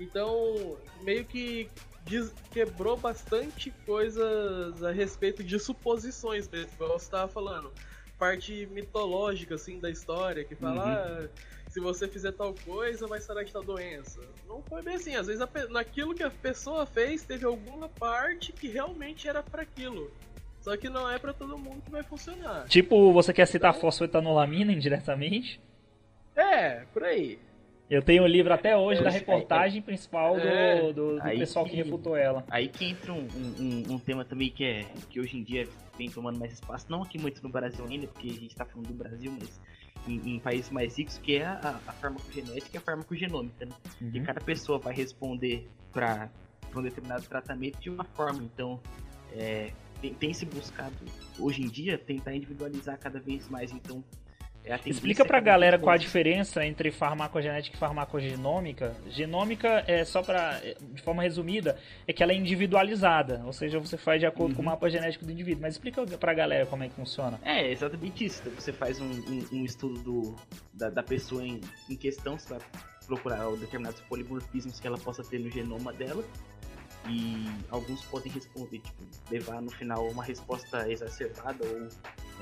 [0.00, 1.68] então, meio que
[2.50, 7.72] quebrou bastante coisas a respeito de suposições mesmo, igual você estava falando.
[8.18, 11.24] Parte mitológica, assim, da história, que fala, uhum.
[11.24, 11.28] ah,
[11.68, 14.20] se você fizer tal coisa, vai sarar de tal doença.
[14.46, 15.14] Não foi bem assim.
[15.14, 20.10] Às vezes, naquilo que a pessoa fez, teve alguma parte que realmente era para aquilo.
[20.60, 22.66] Só que não é para todo mundo que vai funcionar.
[22.66, 23.80] Tipo, você quer citar então...
[23.80, 25.60] fosfetanolamina indiretamente?
[26.36, 27.38] É, por aí.
[27.90, 30.92] Eu tenho o livro até hoje da reportagem principal do, é.
[30.92, 32.44] do, do pessoal que, que, refutou ela.
[32.48, 33.26] Aí que entra um,
[33.58, 37.02] um, um, tema também que é que hoje em dia vem tomando mais espaço, não
[37.02, 39.60] aqui muito no Brasil ainda, porque a gente tá falando do Brasil, mas
[40.06, 43.72] em, em países mais ricos, que é a, a farmacogenética e a farmacogenômica, né?
[44.00, 44.10] Uhum.
[44.14, 46.30] E cada pessoa vai responder para
[46.76, 48.40] um determinado tratamento de uma forma.
[48.42, 48.80] Então,
[49.32, 50.94] é, tem, tem se buscado
[51.38, 53.72] hoje em dia tentar individualizar cada vez mais.
[53.72, 54.04] Então,
[54.64, 58.94] é Explica pra galera qual a diferença entre farmacogenética e farmacogenômica.
[59.08, 60.60] Genômica é só para
[60.92, 64.56] de forma resumida, é que ela é individualizada, ou seja, você faz de acordo uhum.
[64.56, 64.70] com o uhum.
[64.70, 65.62] mapa genético do indivíduo.
[65.62, 67.40] Mas explica pra galera como é que funciona.
[67.42, 68.42] É, exatamente isso.
[68.42, 70.36] Então, você faz um, um, um estudo do,
[70.74, 72.60] da, da pessoa em, em questão, você vai
[73.06, 76.24] procurar determinados polimorfismos que ela possa ter no genoma dela
[77.08, 81.88] e alguns podem responder, tipo, levar no final uma resposta exacerbada ou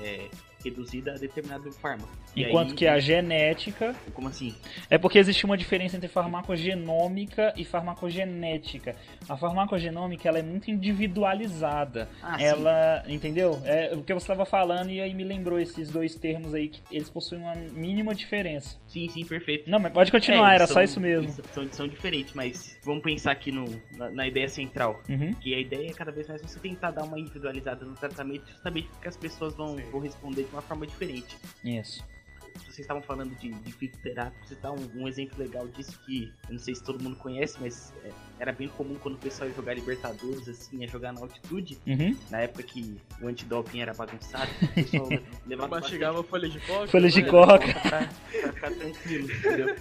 [0.01, 0.29] é,
[0.63, 2.09] reduzida a determinado fármaco.
[2.35, 3.95] Enquanto aí, que a genética.
[4.13, 4.55] Como assim?
[4.89, 8.95] É porque existe uma diferença entre farmacogenômica e farmacogenética.
[9.27, 12.09] A farmacogenômica ela é muito individualizada.
[12.21, 13.03] Ah, ela.
[13.05, 13.13] Sim.
[13.13, 13.61] Entendeu?
[13.65, 16.81] É o que você estava falando e aí me lembrou esses dois termos aí que
[16.91, 18.77] eles possuem uma mínima diferença.
[18.87, 19.69] Sim, sim, perfeito.
[19.69, 21.31] Não, mas pode continuar, é, era são, só isso mesmo.
[21.53, 23.65] São, são diferentes, mas vamos pensar aqui no,
[23.97, 25.01] na, na ideia central.
[25.09, 25.33] Uhum.
[25.33, 28.87] Que a ideia é cada vez mais você tentar dar uma individualizada no tratamento, justamente
[28.87, 31.37] porque as pessoas vão, vão responder de uma forma diferente.
[31.63, 32.03] Isso
[32.65, 36.53] vocês estavam falando de, de fitoterápico, você dá um, um, exemplo legal disso que eu
[36.53, 39.55] não sei se todo mundo conhece, mas é, era bem comum quando o pessoal ia
[39.55, 42.15] jogar Libertadores, assim, ia jogar na altitude, uhum.
[42.29, 45.09] na época que o antidoping era bagunçado, o pessoal
[45.45, 46.87] levava Mastigava folha de coca.
[46.87, 47.29] Folha de né?
[47.29, 47.73] coca.
[47.73, 49.75] Pra, pra ficar tranquilo, entendeu?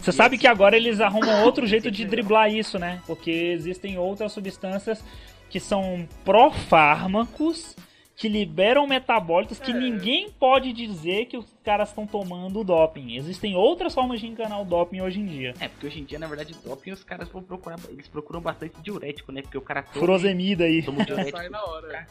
[0.00, 3.02] Você sabe que agora eles arrumam outro jeito de driblar isso, né?
[3.06, 5.02] Porque existem outras substâncias
[5.48, 7.76] que são pró-fármacos
[8.16, 9.74] que liberam metabólitos que é.
[9.74, 13.14] ninguém pode dizer que os caras estão tomando doping.
[13.14, 15.54] Existem outras formas de enganar o doping hoje em dia.
[15.60, 18.80] É, porque hoje em dia, na verdade, doping os caras vão procurar, eles procuram bastante
[18.80, 19.42] diurético, né?
[19.42, 20.82] Porque o cara toma, Furosemida aí.
[20.82, 21.36] Toma diurético.
[21.36, 22.06] Sai na hora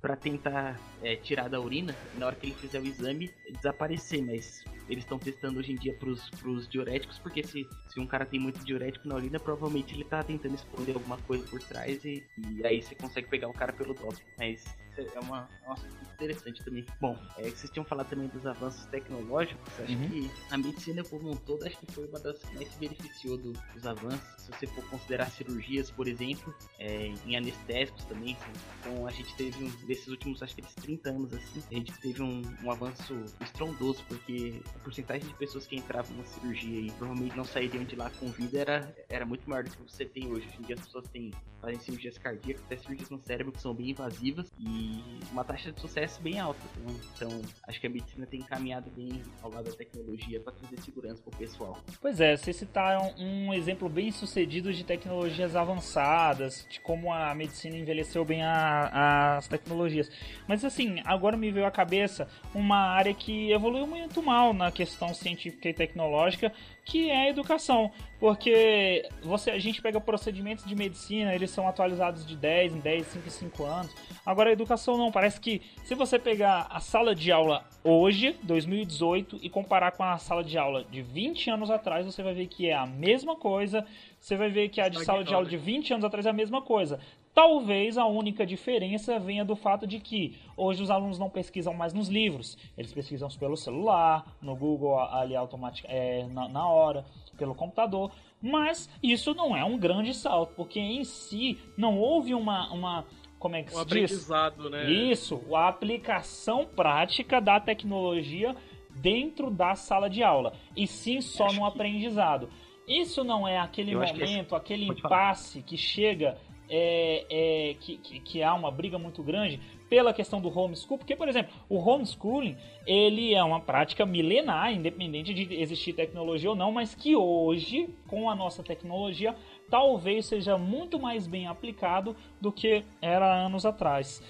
[0.00, 4.64] para tentar é, tirar da urina, na hora que ele fizer o exame, desaparecer, mas
[4.88, 8.40] eles estão testando hoje em dia pros, pros diuréticos, porque se, se um cara tem
[8.40, 12.66] muito diurético na urina, provavelmente ele tá tentando esconder alguma coisa por trás e, e
[12.66, 14.22] aí você consegue pegar o cara pelo doping.
[14.38, 14.64] Mas
[15.02, 15.76] é uma, é uma
[16.14, 16.84] interessante também.
[17.00, 20.08] Bom, é que vocês tinham falado também dos avanços tecnológicos, acho uhum.
[20.08, 23.36] que a medicina como um todo, acho que foi uma das que mais se beneficiou
[23.38, 24.20] do, dos avanços.
[24.38, 28.52] Se você for considerar cirurgias, por exemplo, é, em anestésicos também, assim.
[28.80, 32.22] então a gente teve um desses últimos, acho que 30 anos assim, a gente teve
[32.22, 37.36] um, um avanço estrondoso, porque a porcentagem de pessoas que entravam na cirurgia e provavelmente
[37.36, 40.40] não sairiam de lá com vida era, era muito maior do que você tem hoje.
[40.40, 43.74] Hoje em dia as pessoas têm, fazem cirurgias cardíacas, até cirurgias no cérebro que são
[43.74, 44.89] bem invasivas e
[45.32, 46.60] uma taxa de sucesso bem alta.
[46.78, 46.94] Né?
[47.14, 51.22] Então, acho que a medicina tem caminhado bem ao lado da tecnologia para trazer segurança
[51.22, 51.78] para o pessoal.
[52.00, 57.76] Pois é, vocês citaram um exemplo bem sucedido de tecnologias avançadas, de como a medicina
[57.76, 60.10] envelheceu bem a, as tecnologias.
[60.48, 65.14] Mas assim, agora me veio à cabeça uma área que evoluiu muito mal na questão
[65.14, 66.52] científica e tecnológica,
[66.90, 67.92] que é a educação.
[68.18, 73.06] Porque você, a gente pega procedimentos de medicina, eles são atualizados de 10 em 10,
[73.06, 73.94] 5 em 5 anos.
[74.26, 79.38] Agora a educação não, parece que se você pegar a sala de aula hoje, 2018,
[79.40, 82.68] e comparar com a sala de aula de 20 anos atrás, você vai ver que
[82.68, 83.86] é a mesma coisa.
[84.18, 86.34] Você vai ver que a de sala de aula de 20 anos atrás é a
[86.34, 86.98] mesma coisa.
[87.32, 91.92] Talvez a única diferença venha do fato de que hoje os alunos não pesquisam mais
[91.92, 97.04] nos livros, eles pesquisam pelo celular, no Google ali automatic, é, na, na hora,
[97.38, 98.10] pelo computador.
[98.42, 103.04] Mas isso não é um grande salto, porque em si não houve uma, uma
[103.38, 104.70] como é que um se aprendizado, diz?
[104.70, 104.90] né?
[104.90, 108.56] Isso, a aplicação prática da tecnologia
[108.96, 111.62] dentro da sala de aula, e sim só no que...
[111.62, 112.50] aprendizado.
[112.88, 114.54] Isso não é aquele Eu momento, que...
[114.54, 116.36] aquele impasse que chega
[116.70, 121.16] é, é, que, que, que, há uma briga muito grande pela questão do homeschool, porque,
[121.16, 122.56] por exemplo, o homeschooling
[122.86, 128.30] ele é uma prática milenar, independente de existir tecnologia ou não, mas que hoje, com
[128.30, 129.34] a nossa tecnologia,
[129.68, 134.22] talvez seja muito mais bem aplicado do que era anos atrás.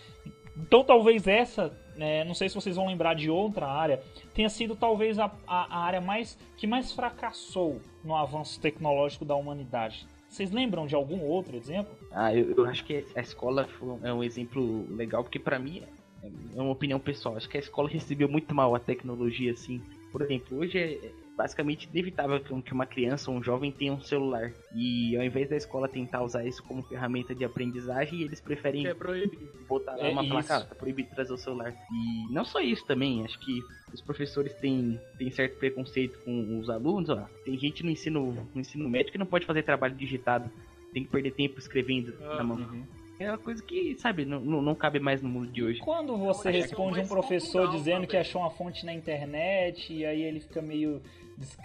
[0.56, 4.74] Então, talvez essa, né, não sei se vocês vão lembrar de outra área, tenha sido
[4.74, 10.08] talvez a, a, a área mais que mais fracassou no avanço tecnológico da humanidade.
[10.30, 11.92] Vocês lembram de algum outro exemplo?
[12.12, 13.68] Ah, eu, eu acho que a escola
[14.04, 15.82] é um exemplo legal, porque para mim
[16.22, 17.36] é uma opinião pessoal.
[17.36, 19.82] Acho que a escola recebeu muito mal a tecnologia, assim.
[20.12, 24.52] Por exemplo, hoje é, basicamente inevitável que uma criança ou um jovem tenha um celular.
[24.74, 28.94] E ao invés da escola tentar usar isso como ferramenta de aprendizagem, eles preferem É
[29.66, 30.30] botar lá É uma isso.
[30.30, 31.74] placa, tá proibido trazer o celular.
[31.90, 33.58] E não só isso também, acho que
[33.90, 37.26] os professores têm, têm certo preconceito com os alunos, ó.
[37.42, 40.50] Tem gente no ensino, no ensino médio que não pode fazer trabalho digitado,
[40.92, 42.58] tem que perder tempo escrevendo Ah, na mão.
[42.58, 42.84] Uhum.
[43.18, 45.78] É uma coisa que, sabe, não, não, não cabe mais no mundo de hoje.
[45.80, 48.20] Quando você que é responde um professor dizendo que também.
[48.22, 51.02] achou uma fonte na internet e aí ele fica meio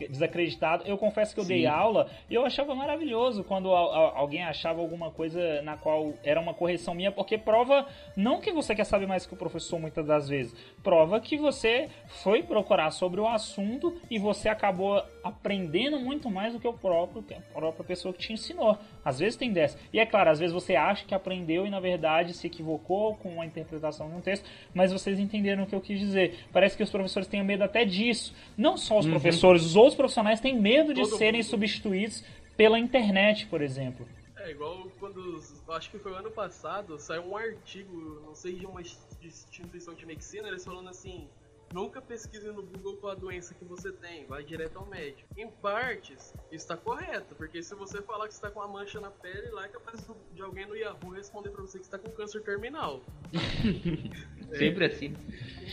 [0.09, 0.83] desacreditado.
[0.85, 1.67] Eu confesso que eu dei Sim.
[1.67, 6.39] aula e eu achava maravilhoso quando al- al- alguém achava alguma coisa na qual era
[6.39, 7.85] uma correção minha, porque prova
[8.15, 11.89] não que você quer saber mais que o professor muitas das vezes, prova que você
[12.07, 17.21] foi procurar sobre o assunto e você acabou aprendendo muito mais do que o próprio
[17.23, 18.77] que a própria pessoa que te ensinou.
[19.03, 19.77] Às vezes tem dessa.
[19.91, 23.41] E é claro, às vezes você acha que aprendeu e na verdade se equivocou com
[23.41, 26.45] a interpretação de um texto, mas vocês entenderam o que eu quis dizer.
[26.53, 28.33] Parece que os professores têm medo até disso.
[28.57, 31.49] Não só os professores, os outros profissionais têm medo de Todo serem mundo.
[31.49, 32.23] substituídos
[32.55, 34.07] pela internet, por exemplo.
[34.37, 38.65] É igual quando, acho que foi o ano passado, saiu um artigo, não sei de
[38.65, 38.81] uma
[39.21, 41.27] instituição de medicina, eles falando assim,
[41.73, 45.27] nunca pesquise no Google qual a doença que você tem, vai direto ao médico.
[45.35, 48.99] Em partes, isso tá correto, porque se você falar que você tá com uma mancha
[48.99, 51.97] na pele, lá é capaz de alguém no Yahoo responder pra você que você tá
[51.97, 53.01] com câncer terminal.
[54.55, 55.15] Sempre assim.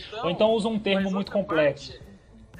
[0.07, 1.91] Então, Ou então usa um termo muito complexo.
[1.91, 2.12] parte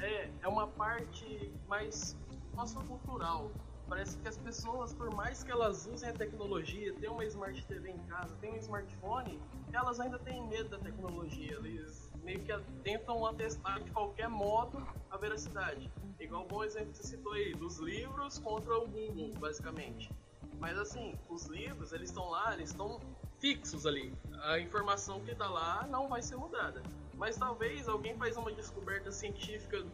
[0.04, 2.14] É, é uma parte mais
[2.54, 3.50] sociocultural.
[3.88, 7.90] Parece que as pessoas, por mais que elas usem a tecnologia, tenham uma Smart TV
[7.90, 9.40] em casa, tenham um smartphone,
[9.72, 11.56] elas ainda têm medo da tecnologia.
[11.56, 15.90] Eles meio que tentam atestar de qualquer modo a veracidade.
[16.20, 20.10] Igual o bom exemplo que você citou aí, dos livros contra o Google, basicamente.
[20.58, 23.00] Mas assim, os livros, eles estão lá, eles estão
[23.38, 24.14] fixos ali.
[24.42, 26.82] A informação que está lá não vai ser mudada.
[27.16, 29.84] Mas talvez alguém faz uma descoberta científica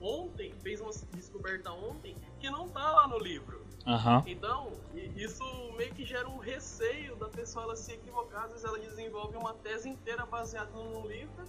[0.00, 3.66] ontem, fez uma descoberta ontem, que não tá lá no livro.
[3.86, 4.22] Aham.
[4.26, 4.72] Então,
[5.16, 5.42] isso
[5.76, 8.44] meio que gera um receio da pessoa ela se equivocar.
[8.44, 11.44] Às vezes ela desenvolve uma tese inteira baseada num livro,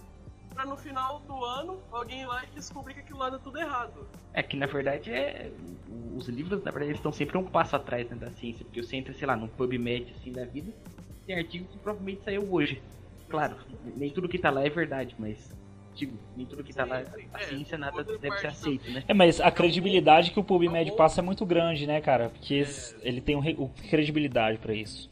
[0.52, 3.58] pra no final do ano alguém ir lá e descobrir que aquilo lá dá tudo
[3.58, 4.08] errado.
[4.32, 5.52] É que na verdade é.
[6.14, 8.96] Os livros, na verdade, eles estão sempre um passo atrás né, da ciência, porque você
[8.96, 10.72] entra, sei lá, num PubMed assim da vida,
[11.26, 12.82] tem artigo que provavelmente saiu hoje.
[13.30, 13.56] Claro,
[13.96, 15.58] nem tudo que tá lá é verdade, mas.
[15.94, 17.28] Digo, nem tudo que tá Sim, lá, sim.
[17.32, 19.04] a É, ciência nada deve ser aceito, né?
[19.06, 22.28] É, mas a credibilidade que o PubMed passa é muito grande, né, cara?
[22.30, 25.10] Porque esse- ele tem um credibilidade pra isso.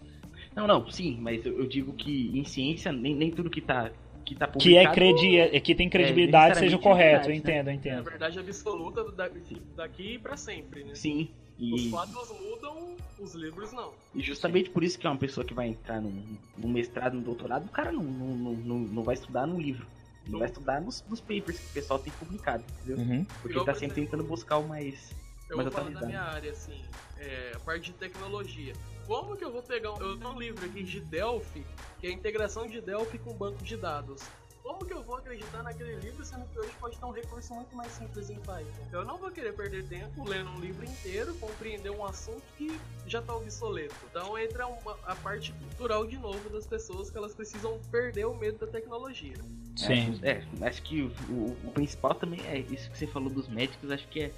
[0.54, 3.90] Não, não, sim, mas eu, eu digo que em ciência nem, nem tudo que tá,
[4.24, 7.50] que tá Que é credi é, que tem credibilidade seja o correto, eu verdade, né?
[7.50, 8.04] entendo, eu É a entendo.
[8.10, 9.30] verdade absoluta da-
[9.76, 10.94] daqui pra sempre, né?
[10.94, 11.28] Sim,
[11.58, 13.92] Os e, quadros mudam, os livros não.
[14.14, 17.22] e justamente por isso que é uma pessoa que vai entrar num, num mestrado, num
[17.22, 19.84] doutorado, o cara não, não, não, não, vai estudar num livro.
[20.24, 22.98] Ele vai estudar nos, nos papers que o pessoal tem publicado, entendeu?
[22.98, 23.24] Uhum.
[23.42, 25.14] Porque ele tá sempre exemplo, tentando buscar o mais.
[25.48, 26.80] Eu mais vou falar da minha área, assim,
[27.16, 28.74] é, a parte de tecnologia.
[29.06, 31.64] Como que eu vou pegar um, eu tenho um livro aqui de Delphi,
[31.98, 34.22] que é a integração de Delphi com banco de dados.
[34.68, 37.74] Como que eu vou acreditar naquele livro, sendo que hoje pode ter um recurso muito
[37.74, 38.86] mais simples em Python?
[38.92, 43.20] Eu não vou querer perder tempo lendo um livro inteiro, compreender um assunto que já
[43.20, 43.96] está obsoleto.
[44.10, 48.34] Então entra uma- a parte cultural de novo das pessoas, que elas precisam perder o
[48.36, 49.38] medo da tecnologia.
[49.74, 50.20] Sim.
[50.22, 53.90] É, acho que o, o- o principal também é isso que você falou dos médicos,
[53.90, 54.34] acho que é,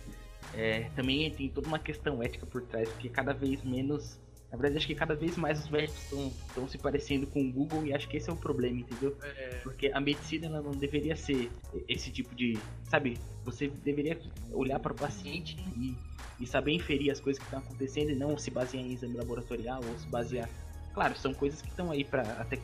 [0.53, 4.17] é, Também tem toda uma questão ética por trás, porque cada vez menos.
[4.51, 7.87] Na verdade, acho que cada vez mais os médicos estão se parecendo com o Google
[7.87, 9.17] e acho que esse é o problema, entendeu?
[9.23, 11.51] É, Porque a medicina ela não deveria ser
[11.89, 12.59] esse tipo de.
[12.89, 13.17] Sabe?
[13.45, 14.19] Você deveria
[14.53, 15.95] olhar para o paciente e,
[16.41, 19.81] e saber inferir as coisas que estão acontecendo e não se basear em exame laboratorial
[19.85, 20.49] ou se basear.
[20.93, 22.59] Claro, são coisas que estão aí para até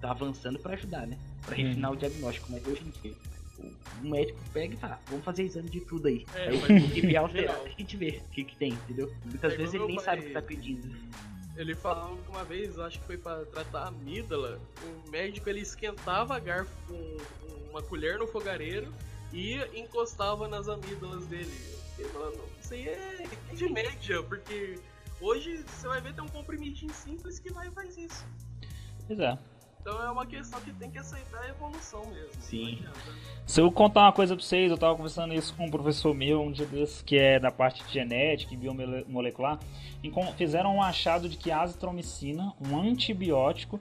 [0.00, 1.18] tá avançando para ajudar, né?
[1.44, 3.14] Para refinar o diagnóstico, mas hoje em dia
[3.58, 6.26] o médico pega e fala, vamos fazer exame de tudo aí.
[6.34, 7.64] É, aí faz o geral.
[7.64, 9.12] a gente vê o que, que tem, entendeu?
[9.24, 10.96] Muitas É vezes ele nem meu sabe o pai- que tá pedindo.
[11.56, 14.60] Ele falou que uma vez, acho que foi pra tratar a amígdala,
[15.06, 17.16] o médico ele esquentava a garfo com
[17.70, 18.92] uma colher no fogareiro
[19.32, 21.50] e encostava nas amígdalas dele.
[21.96, 24.78] Fiquei, mano, isso aí é de média, porque
[25.18, 28.26] hoje você vai ver tem um comprimidinho simples que vai e faz isso.
[29.08, 29.38] É.
[29.86, 32.32] Então é uma questão que tem que aceitar a evolução mesmo.
[32.40, 32.80] Sim.
[33.46, 36.42] Se eu contar uma coisa pra vocês, eu tava conversando isso com um professor meu
[36.42, 39.60] um dia desses, que é da parte de genética e biomolecular,
[40.36, 43.80] fizeram um achado de que a azitromicina, um antibiótico,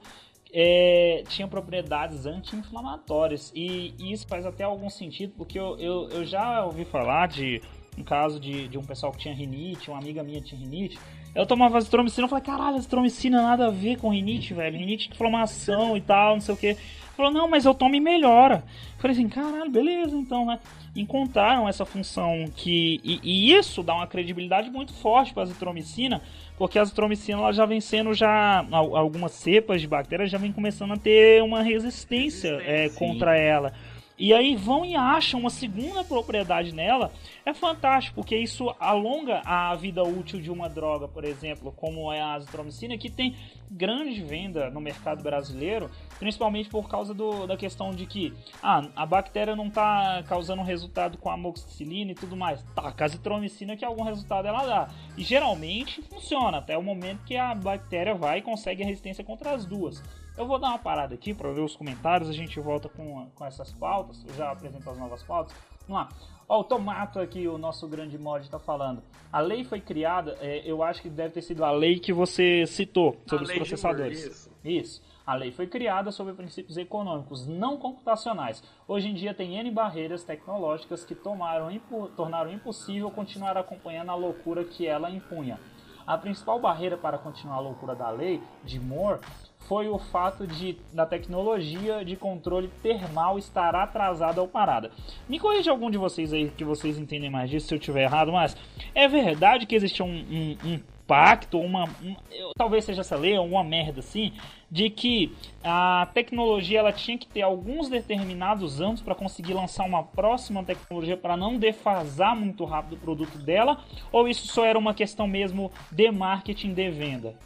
[0.53, 3.51] é, tinha propriedades anti-inflamatórias.
[3.55, 7.63] E, e isso faz até algum sentido, porque eu, eu, eu já ouvi falar de
[7.97, 10.99] um caso de, de um pessoal que tinha rinite, uma amiga minha tinha rinite,
[11.35, 14.77] Eu tomava azitromicina, eu falei, caralho, azitromicina nada a ver com rinite, velho.
[14.77, 16.77] Rinite, inflamação e tal, não sei o que.
[17.15, 18.63] Falou, não, mas eu tomo e melhora.
[18.95, 20.59] Eu falei assim, caralho, beleza, então, né?
[20.95, 23.01] Encontraram essa função que.
[23.03, 26.21] E, e isso dá uma credibilidade muito forte para a azitromicina,
[26.57, 28.65] porque a azitromicina ela já vem sendo já.
[28.71, 33.73] Algumas cepas de bactérias já vem começando a ter uma resistência é, contra ela.
[34.17, 37.11] E aí vão e acham uma segunda propriedade nela.
[37.45, 42.21] É fantástico, porque isso alonga a vida útil de uma droga, por exemplo, como é
[42.21, 43.35] a azitromicina, que tem
[43.69, 49.05] grande venda no mercado brasileiro, principalmente por causa do, da questão de que ah, a
[49.05, 52.63] bactéria não está causando resultado com a amoxicilina e tudo mais.
[52.73, 54.87] Tá, com a azitromicina que algum resultado ela dá.
[55.17, 59.51] E geralmente funciona, até o momento que a bactéria vai e consegue a resistência contra
[59.51, 60.01] as duas.
[60.37, 63.45] Eu vou dar uma parada aqui para ver os comentários, a gente volta com, com
[63.45, 65.55] essas pautas, eu já apresento as novas pautas.
[65.87, 66.09] Vamos lá.
[66.47, 69.01] Ó, o Tomato aqui, o nosso grande mod, está falando.
[69.31, 72.65] A lei foi criada, é, eu acho que deve ter sido a lei que você
[72.67, 74.19] citou sobre a os processadores.
[74.19, 74.51] Moore, isso.
[74.63, 75.01] isso.
[75.25, 78.61] A lei foi criada sobre princípios econômicos, não computacionais.
[78.87, 84.15] Hoje em dia tem N barreiras tecnológicas que tomaram, impo tornaram impossível continuar acompanhando a
[84.15, 85.59] loucura que ela impunha.
[86.05, 89.19] A principal barreira para continuar a loucura da lei de Moore
[89.67, 94.91] foi o fato de da tecnologia de controle termal estar atrasada ou parada.
[95.27, 98.31] Me corrija algum de vocês aí que vocês entendem mais disso se eu estiver errado,
[98.31, 98.55] mas
[98.93, 102.15] é verdade que existe um, um, um pacto, uma, um,
[102.57, 104.33] talvez seja essa lei, uma merda assim,
[104.69, 110.03] de que a tecnologia ela tinha que ter alguns determinados anos para conseguir lançar uma
[110.03, 114.93] próxima tecnologia para não defasar muito rápido o produto dela, ou isso só era uma
[114.93, 117.37] questão mesmo de marketing de venda?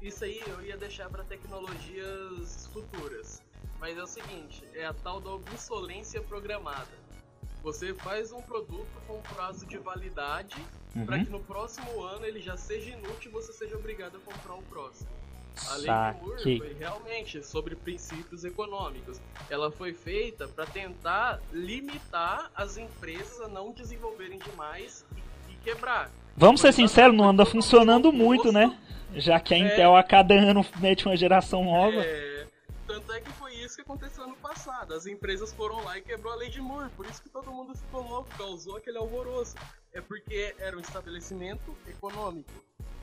[0.00, 3.42] Isso aí eu ia deixar para tecnologias futuras.
[3.80, 6.88] Mas é o seguinte, é a tal da obsolência programada.
[7.62, 10.56] Você faz um produto com prazo de validade
[11.00, 11.06] uhum.
[11.06, 14.54] para que no próximo ano ele já seja inútil e você seja obrigado a comprar
[14.54, 15.08] o próximo.
[15.70, 19.20] A lei de Moore foi realmente sobre princípios econômicos.
[19.50, 26.10] Ela foi feita para tentar limitar as empresas a não desenvolverem demais e, e quebrar.
[26.36, 28.78] Vamos ser sinceros, não anda funcionando muito, né?
[29.14, 31.96] Já que a é, Intel a cada ano mete uma geração nova.
[31.96, 32.46] É,
[32.86, 34.94] tanto é que foi isso que aconteceu ano passado.
[34.94, 36.90] As empresas foram lá e quebrou a lei de Moore.
[36.90, 39.56] Por isso que todo mundo ficou louco, causou aquele alvoroço.
[39.92, 42.50] É porque era um estabelecimento econômico.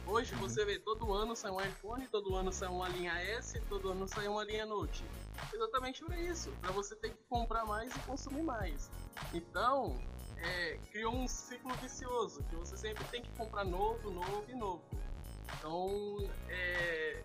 [0.08, 0.42] Hoje uhum.
[0.42, 4.08] você vê, todo ano sai um iPhone, todo ano sai uma linha S, todo ano
[4.08, 5.04] sai uma linha Note.
[5.52, 8.90] Exatamente para isso, para você ter que comprar mais e consumir mais.
[9.34, 10.00] Então,
[10.38, 14.84] é, criou um ciclo vicioso, que você sempre tem que comprar novo, novo e novo.
[15.58, 17.24] Então, é,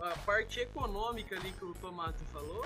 [0.00, 2.64] a parte econômica ali que o Tomato falou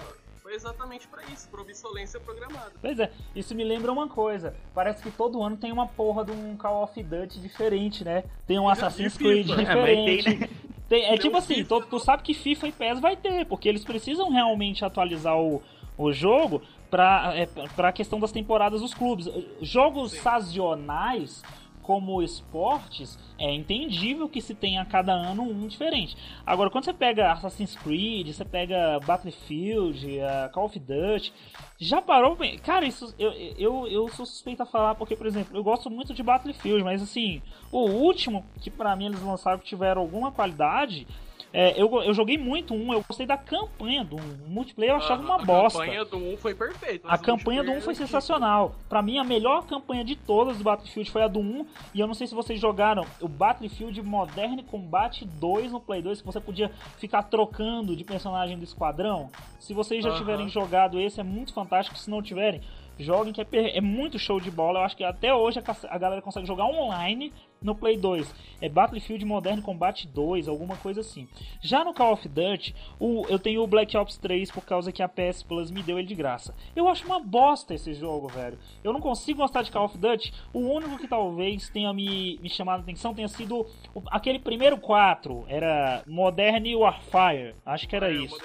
[0.49, 2.73] foi exatamente para isso, para obsolência programada.
[2.81, 4.57] Pois é, isso me lembra uma coisa.
[4.75, 8.25] Parece que todo ano tem uma porra de um Call of Duty diferente, né?
[8.47, 10.27] Tem um Assassin's Creed diferente.
[10.27, 10.49] É, tem, né?
[10.89, 13.85] tem, é tipo assim, tu, tu sabe que FIFA e PES vai ter, porque eles
[13.85, 15.63] precisam realmente atualizar o,
[15.99, 17.47] o jogo para é,
[17.77, 19.29] a questão das temporadas dos clubes.
[19.61, 20.21] Jogos Sim.
[20.21, 21.43] sazonais
[21.89, 26.14] como esportes, é entendível que se tenha cada ano um diferente.
[26.45, 31.32] Agora, quando você pega Assassin's Creed, você pega Battlefield, uh, Call of Duty,
[31.80, 32.59] já parou bem.
[32.59, 36.12] Cara, isso eu, eu, eu sou suspeito a falar porque, por exemplo, eu gosto muito
[36.12, 37.41] de Battlefield, mas assim,
[37.72, 41.07] o último que para mim eles lançaram que tiveram alguma qualidade
[41.53, 44.19] é, eu, eu joguei muito um, eu gostei da campanha do 1.
[44.47, 45.83] O multiplayer eu achava ah, uma a bosta.
[45.83, 47.09] A campanha do 1 foi perfeita.
[47.09, 48.75] A campanha do 1 foi sensacional.
[48.89, 51.67] Para mim, a melhor campanha de todas do Battlefield foi a do 1.
[51.95, 56.21] E eu não sei se vocês jogaram o Battlefield Modern Combat 2 no Play 2,
[56.21, 59.31] que você podia ficar trocando de personagem do esquadrão.
[59.59, 60.19] Se vocês já uh -huh.
[60.19, 61.99] tiverem jogado esse, é muito fantástico.
[61.99, 62.61] Se não tiverem,
[62.99, 64.81] joguem que é, é, muito show de bola.
[64.81, 68.35] Eu acho que até hoje a, a galera consegue jogar online no Play 2.
[68.61, 71.29] É Battlefield Modern Combat 2, alguma coisa assim.
[71.61, 75.03] Já no Call of Duty, o, eu tenho o Black Ops 3 por causa que
[75.03, 76.55] a PS Plus me deu ele de graça.
[76.75, 78.59] Eu acho uma bosta esse jogo, velho.
[78.83, 80.33] Eu não consigo gostar de Call of Duty.
[80.53, 84.79] O único que talvez tenha me, me chamado a atenção tenha sido o, aquele primeiro
[84.79, 85.45] 4.
[85.49, 87.55] Era Modern Warfare.
[87.65, 88.39] Acho que era é, isso.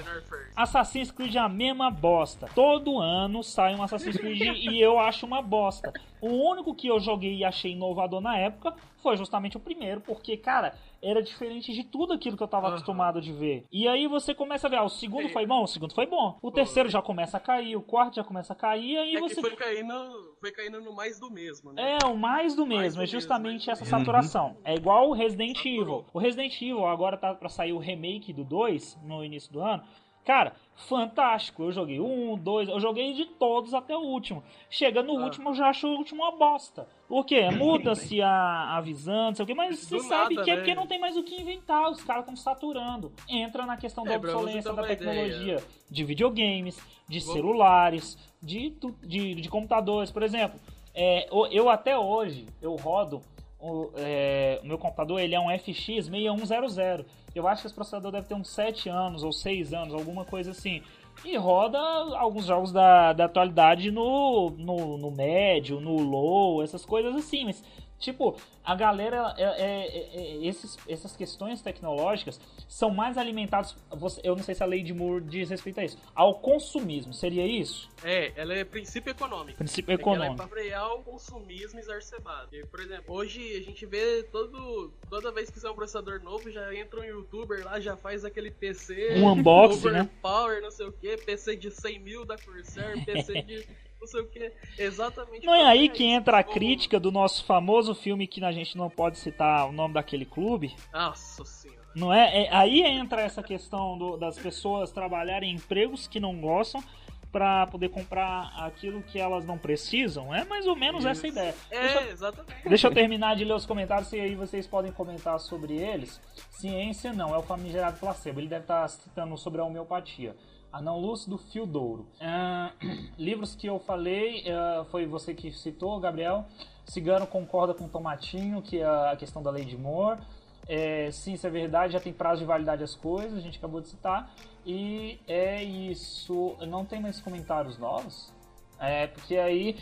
[0.55, 2.47] Assassin's Creed é a mesma bosta.
[2.53, 5.91] Todo ano sai um Assassin's Creed e eu acho uma bosta.
[6.23, 10.37] O único que eu joguei e achei inovador na época foi justamente o primeiro, porque,
[10.37, 12.73] cara, era diferente de tudo aquilo que eu tava uhum.
[12.75, 13.65] acostumado de ver.
[13.69, 16.39] E aí você começa a ver, ah, o segundo foi bom, o segundo foi bom.
[16.41, 19.41] O terceiro já começa a cair, o quarto já começa a cair, aí é você.
[19.41, 21.97] foi caindo, foi caindo no mais do mesmo, né?
[22.01, 24.51] É, o mais do mesmo, é justamente mesmo, essa saturação.
[24.51, 24.57] Uhum.
[24.63, 25.81] É igual o Resident Saturou.
[25.81, 26.05] Evil.
[26.13, 29.83] O Resident Evil agora tá pra sair o remake do 2 no início do ano.
[30.25, 30.53] Cara,
[30.87, 31.63] fantástico.
[31.63, 34.43] Eu joguei um, dois, eu joguei de todos até o último.
[34.69, 35.23] Chega no Ah.
[35.25, 36.87] último, eu já acho o último uma bosta.
[37.07, 37.49] Por quê?
[37.51, 40.55] Muda-se a, a visão, não sei o quê, mas você Do sabe nada, que é
[40.55, 40.61] né?
[40.61, 43.11] porque não tem mais o que inventar, os caras estão saturando.
[43.29, 49.35] Entra na questão da É, obsolência da tecnologia de videogames, de Vou- celulares, de, de,
[49.35, 50.11] de computadores.
[50.11, 50.59] Por exemplo,
[50.95, 53.21] é, eu até hoje, eu rodo,
[53.63, 57.05] o, é, o meu computador ele é um FX 6100.
[57.33, 60.51] Eu acho que esse processador deve ter uns 7 anos ou 6 anos, alguma coisa
[60.51, 60.81] assim.
[61.23, 61.77] E roda
[62.17, 67.45] alguns jogos da, da atualidade no, no, no médio, no low, essas coisas assim.
[67.45, 67.63] Mas,
[68.03, 73.75] tipo, a galera, é, é- é- é- esses, essas questões tecnológicas são mais alimentadas.
[73.91, 75.97] você- Eu não sei se a lei de Moore diz respeito a isso.
[76.15, 77.89] Ao consumismo, seria isso?
[78.03, 79.57] É, ela é princípio econômico.
[79.57, 80.47] Princípio É que ela é econômico.
[80.47, 82.49] pra frear o consumismo exacerbado.
[82.69, 86.73] Por exemplo, hoje a gente vê todo, toda vez que sai um processador novo, já
[86.75, 89.15] entra um youtuber lá, já faz aquele PC.
[89.17, 90.09] Um unboxing, né?
[90.21, 93.67] Power, não sei o que, PC de 100 mil da Corsair, PC de
[94.03, 94.51] não sei o que.
[94.77, 95.45] Exatamente.
[95.45, 96.13] Não é aí que isso.
[96.13, 99.93] entra a crítica do nosso famoso filme que a gente não pode citar o nome
[99.93, 100.75] daquele clube.
[100.91, 101.81] Nossa senhora.
[101.95, 102.43] Não é?
[102.45, 106.83] É- aí entra essa questão do- das pessoas trabalharem em empregos que não gostam
[107.31, 110.33] para poder comprar aquilo que elas não precisam.
[110.35, 111.35] É mais ou menos essa Isso.
[111.35, 111.55] ideia.
[111.71, 112.67] É, exatamente.
[112.69, 116.21] Deixa eu terminar de ler os comentários e aí vocês podem comentar sobre eles.
[116.51, 118.39] Ciência não, é o famigerado placebo.
[118.39, 120.35] Ele deve estar citando sobre a homeopatia.
[120.73, 122.07] Anão Lúcido, Fio Douro.
[122.19, 122.71] Ah,
[123.17, 126.45] livros que eu falei, ah, foi você que citou, Gabriel.
[126.85, 130.19] Cigano concorda com Tomatinho, que é a questão da lei de Moore.
[130.67, 133.81] É, sim, isso é verdade, já tem prazo de validade as coisas, a gente acabou
[133.81, 134.33] de citar.
[134.65, 136.55] E é isso.
[136.67, 138.33] Não tem mais comentários novos?
[138.79, 139.77] É, porque aí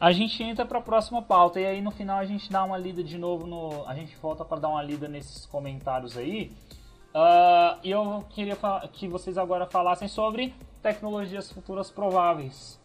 [0.00, 2.78] a gente entra para a próxima pauta e aí no final a gente dá uma
[2.78, 6.52] lida de novo no, a gente volta para dar uma lida nesses comentários aí.
[7.18, 8.58] Ah, E eu queria
[8.92, 12.78] que vocês agora falassem sobre tecnologias futuras prováveis.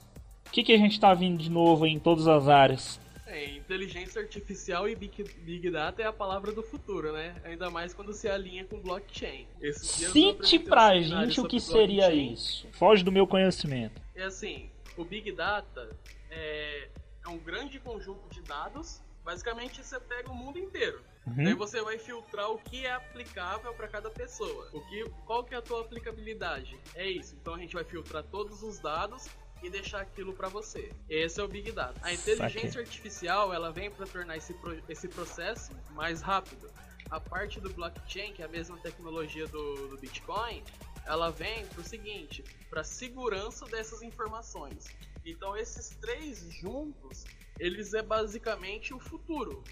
[0.47, 2.97] O que, que a gente está vindo de novo em todas as áreas?
[3.27, 7.35] É, inteligência artificial e big, big Data é a palavra do futuro, né?
[7.43, 9.47] Ainda mais quando se alinha com blockchain.
[9.73, 12.33] Cite um pra seminário gente o que seria blockchain.
[12.33, 12.67] isso.
[12.71, 14.01] Foge do meu conhecimento.
[14.15, 15.89] É assim, o Big Data
[16.29, 16.87] é,
[17.25, 19.01] é um grande conjunto de dados.
[19.25, 21.01] Basicamente, você pega o mundo inteiro.
[21.27, 21.43] Uhum.
[21.43, 24.69] Daí você vai filtrar o que é aplicável para cada pessoa.
[24.73, 26.79] O que, qual que é a tua aplicabilidade?
[26.95, 27.35] É isso.
[27.35, 29.29] Então a gente vai filtrar todos os dados
[29.61, 30.91] e deixar aquilo para você.
[31.07, 31.99] Esse é o Big Data.
[32.01, 32.81] A inteligência Saquei.
[32.83, 36.67] artificial ela vem para tornar esse, pro- esse processo mais rápido.
[37.11, 40.63] A parte do blockchain, que é a mesma tecnologia do, do Bitcoin,
[41.05, 44.91] ela vem para o seguinte, para segurança dessas informações.
[45.23, 47.27] Então esses três juntos,
[47.59, 49.63] eles é basicamente o futuro.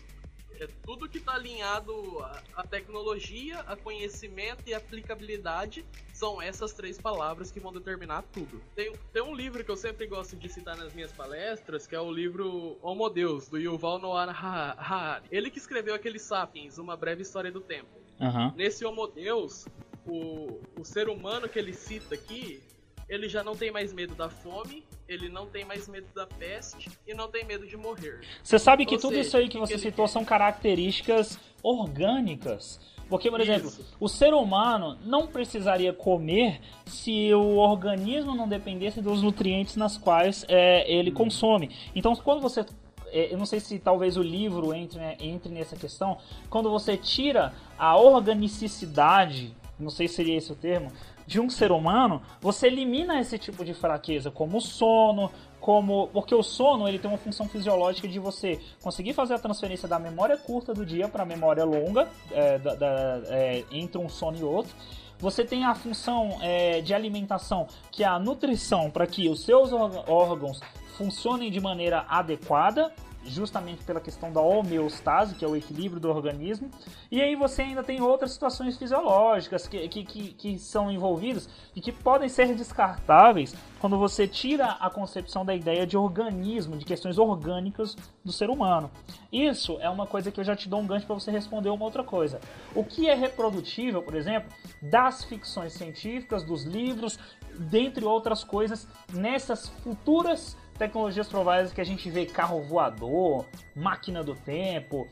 [0.60, 7.00] É tudo que está alinhado à, à tecnologia, a conhecimento e aplicabilidade são essas três
[7.00, 8.62] palavras que vão determinar tudo.
[8.76, 12.00] Tem, tem um livro que eu sempre gosto de citar nas minhas palestras, que é
[12.02, 15.28] o livro Homo Deus, do Yuval Noah Ha- Harari.
[15.32, 17.90] Ele que escreveu aquele Sapiens, Uma Breve História do Tempo.
[18.20, 18.54] Aham.
[18.58, 19.66] Nesse Homo Deus,
[20.06, 22.62] o, o ser humano que ele cita aqui,
[23.10, 26.90] ele já não tem mais medo da fome, ele não tem mais medo da peste
[27.08, 28.22] e não tem medo de morrer.
[28.44, 32.80] Você sabe que Ou tudo seja, isso aí que você citou são características orgânicas.
[33.10, 33.84] Porque, por exemplo, Isso.
[34.00, 40.46] o ser humano não precisaria comer se o organismo não dependesse dos nutrientes nas quais
[40.48, 41.76] é, ele consome.
[41.96, 42.64] Então, quando você.
[43.08, 46.20] é, Eu não sei se talvez o livro entre, né, entre nessa questão.
[46.52, 50.92] Quando você tira a organicicidade, não sei se seria esse o termo,
[51.30, 55.30] de um ser humano, você elimina esse tipo de fraqueza, como o sono,
[55.62, 59.88] como porque o sono ele tem uma função fisiológica de você conseguir fazer a transferência
[59.88, 64.10] da memória curta do dia para a memória longa é, da- da- é, entre um
[64.10, 64.74] sono e outro.
[65.20, 69.72] Você tem a função é, de alimentação, que é a nutrição, para que os seus
[69.72, 70.60] órg- órgãos
[70.98, 72.92] funcionem de maneira adequada,
[73.26, 76.70] justamente pela questão da homeostase, que é o equilíbrio do organismo.
[77.12, 81.82] E aí você ainda tem outras situações fisiológicas que, que, que, que são envolvidas e
[81.82, 87.18] que podem ser descartáveis quando você tira a concepção da ideia de organismo, de questões
[87.18, 88.90] orgânicas do ser humano.
[89.32, 91.86] Isso é uma coisa que eu já te dou um gancho para você responder uma
[91.86, 92.40] outra coisa.
[92.76, 94.52] O que é reprodutível, por exemplo,
[94.82, 97.20] das ficções científicas, dos livros,
[97.58, 104.34] dentre outras coisas, nessas futuras tecnologias prováveis que a gente vê carro voador, máquina do
[104.34, 105.08] tempo,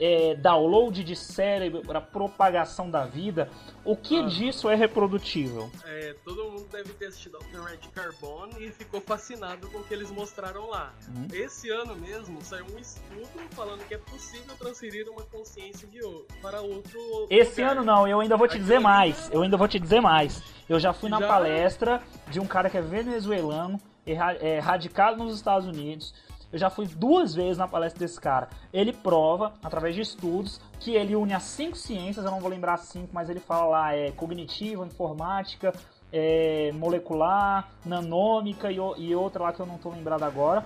[0.00, 3.48] é, download de cérebro para propagação da vida,
[3.84, 4.22] o que Ah.
[4.26, 5.70] disso é reprodutível?
[5.84, 10.10] É, todo mundo deve ter assistido Altered Carbon e ficou fascinado com o que eles
[10.10, 10.92] mostraram lá.
[11.14, 11.28] Uhum.
[11.32, 16.26] Esse ano mesmo saiu um estudo falando que é possível transferir uma consciência de o-
[16.40, 16.98] para outro
[17.30, 17.76] Esse lugar.
[17.76, 19.30] ano não, eu ainda vou te Aquilo dizer ali mais.
[19.32, 20.42] Eu ainda vou te dizer mais.
[20.68, 21.28] Eu já fui na Já?
[21.28, 26.14] palestra de um cara que é venezuelano, é, radicado nos Estados Unidos.
[26.52, 28.48] Eu já fui duas vezes na palestra desse cara.
[28.72, 32.74] Ele prova, através de estudos, que ele une as cinco ciências, eu não vou lembrar
[32.74, 35.72] as cinco, mas ele fala lá, é cognitiva, informática,
[36.12, 40.64] é, molecular, nanômica e, e outra lá que eu não tô lembrado agora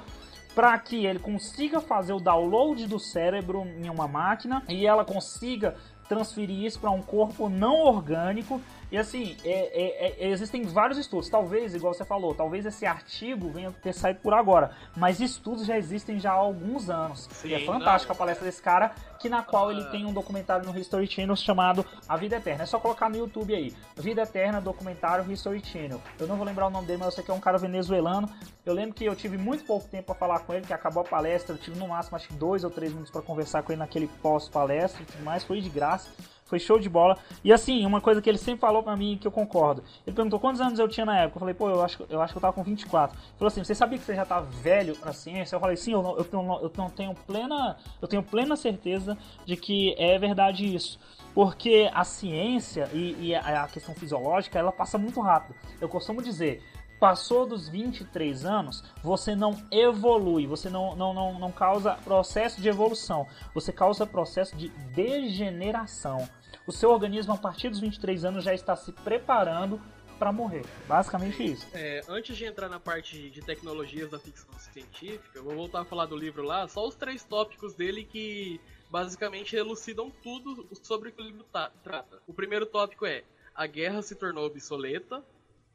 [0.56, 5.76] para que ele consiga fazer o download do cérebro em uma máquina e ela consiga
[6.08, 8.58] transferir isso para um corpo não orgânico.
[8.90, 11.28] E assim, é- é- é- existem vários estudos.
[11.28, 14.70] Talvez, igual você falou, talvez esse artigo venha ter saído por agora.
[14.96, 17.28] Mas estudos já existem já há alguns anos.
[17.32, 19.90] Sim, e é fantástica a palestra desse cara, que na qual ele Ah.
[19.90, 22.62] tem um documentário no History Channel chamado A Vida Eterna.
[22.62, 23.74] É só colocar no YouTube aí.
[23.96, 26.00] Vida Eterna, documentário History Channel.
[26.18, 28.28] Eu não vou lembrar o nome dele, mas eu sei que é um cara venezuelano.
[28.64, 31.04] Eu lembro que eu tive muito pouco tempo para falar com ele, que acabou a
[31.06, 31.54] palestra.
[31.54, 34.06] Eu tive no máximo acho que dois ou três minutos para conversar com ele naquele
[34.22, 35.42] pós-palestra e tudo mais.
[35.42, 36.08] Foi de graça.
[36.46, 37.18] Foi show de bola.
[37.42, 39.82] E assim, uma coisa que ele sempre falou pra mim que eu concordo.
[40.06, 41.36] Ele perguntou quantos anos eu tinha na época.
[41.36, 43.16] Eu falei, pô, eu acho, eu acho que eu tava com 24.
[43.16, 45.56] Ele falou assim: você sabia que você já tá velho pra ciência?
[45.56, 47.76] Eu falei, sim, eu eu não, eu tenho plena.
[48.00, 50.98] Eu tenho plena certeza de que é verdade isso.
[51.34, 55.54] Porque a ciência e, e a questão fisiológica, ela passa muito rápido.
[55.80, 56.62] Eu costumo dizer,
[56.98, 62.68] passou dos 23 anos, você não evolui, você não, não, não, não causa processo de
[62.68, 66.28] evolução, você causa processo de degeneração.
[66.66, 69.80] O seu organismo, a partir dos 23 anos, já está se preparando
[70.18, 70.64] para morrer.
[70.88, 71.66] Basicamente isso.
[71.74, 75.84] É, antes de entrar na parte de tecnologias da ficção científica, eu vou voltar a
[75.84, 78.58] falar do livro lá, só os três tópicos dele que
[78.90, 82.18] basicamente elucidam tudo sobre o que o livro ta- trata.
[82.26, 83.24] O primeiro tópico é:
[83.54, 85.22] a guerra se tornou obsoleta,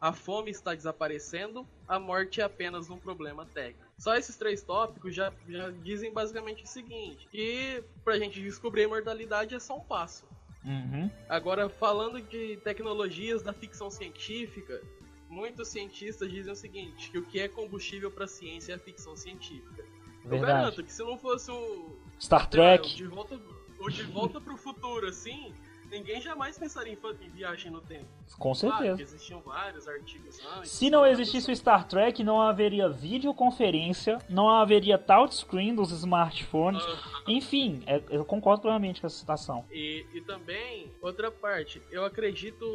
[0.02, 3.88] a fome está desaparecendo, a morte é apenas um problema técnico.
[3.99, 8.86] Só esses três tópicos já, já dizem basicamente o seguinte: que pra gente descobrir a
[8.86, 10.26] imortalidade é só um passo.
[10.66, 11.10] Uhum.
[11.30, 14.82] Agora, falando de tecnologias da ficção científica,
[15.30, 18.80] muitos cientistas dizem o seguinte, que o que é combustível para a ciência é a
[18.80, 19.86] ficção científica.
[20.24, 20.54] Eu Verdade.
[20.54, 22.95] garanto que se não fosse o, Star sei lá, o Trek.
[22.95, 23.39] de volta,
[23.80, 25.54] o de volta pro futuro, assim,
[25.92, 28.06] ninguém jamais pensaria em, viagem no tempo.
[28.39, 29.02] Com Claro certeza.
[29.02, 30.72] existiam vários artigos antes.
[30.72, 36.82] Se não existisse o Star Trek, não haveria videoconferência, não haveria touchscreen dos smartphones.
[36.84, 39.66] Ah, Enfim, é- eu concordo plenamente com essa citação.
[39.70, 42.66] E, e também, outra parte, eu acredito,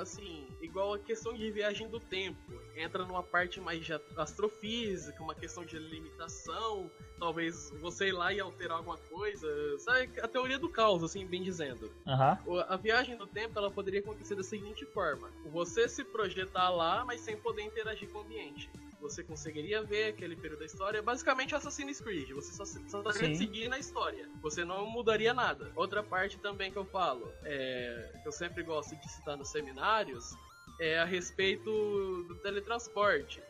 [0.00, 2.38] assim, igual a questão de viagem do tempo.
[2.76, 8.40] Entra numa parte mais de astrofísica, uma questão de limitação, talvez você ir lá e
[8.40, 9.48] alterar alguma coisa.
[9.78, 11.90] Sabe, a teoria do caos, assim, bem dizendo.
[12.46, 15.30] O- A viagem do tempo, ela poderia acontecer da seguinte forma.
[15.46, 18.68] Você se projetar lá, mas sem poder interagir com o ambiente.
[19.00, 22.30] Você conseguiria ver aquele período da história, basicamente Assassin's Creed.
[22.30, 23.34] Você só, só estaria Sim.
[23.36, 24.28] seguindo a história.
[24.42, 25.70] Você não mudaria nada.
[25.76, 30.34] Outra parte também que eu falo, é, que eu sempre gosto de citar nos seminários,
[30.80, 31.70] é a respeito
[32.28, 33.42] do teletransporte.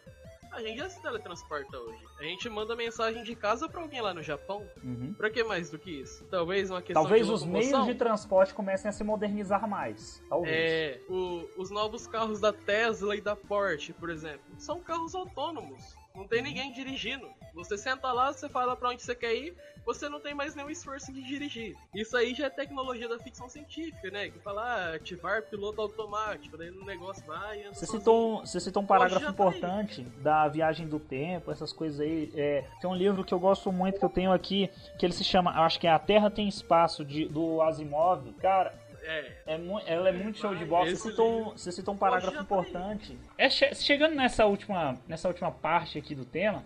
[0.53, 1.99] A gente já se teletransporta hoje.
[2.18, 4.66] A gente manda mensagem de casa pra alguém lá no Japão.
[4.83, 5.12] Uhum.
[5.12, 6.24] Pra que mais do que isso?
[6.31, 10.22] Talvez uma questão Talvez de os meios de transporte comecem a se modernizar mais.
[10.31, 10.55] Talvez.
[10.57, 15.95] É, o- os novos carros da Tesla e da Porsche, por exemplo, são carros autônomos.
[16.14, 17.29] Não tem ninguém dirigindo.
[17.57, 19.55] Você senta lá, você fala pra onde você quer ir,
[19.85, 21.75] você não tem mais nenhum esforço de dirigir.
[21.95, 24.29] Isso aí já é tecnologia da ficção científica, né?
[24.29, 28.61] Que fala, ah, ativar piloto automático, daí o negócio vai e Você citou, um- você
[28.61, 32.31] citou um parágrafo tá importante da viagem do tempo, essas coisas aí.
[32.37, 35.25] É, tem um livro que eu gosto muito, que eu tenho aqui, que ele se
[35.25, 38.33] chama, acho que é A Terra Tem Espaço, de, do Asimov.
[38.35, 38.75] Cara,
[39.09, 40.85] É, é ela é muito show de bola.
[40.91, 43.17] Você citou, um- você citou um parágrafo tá importante.
[43.39, 46.65] É, che- chegando nessa última, nessa última parte aqui do tema,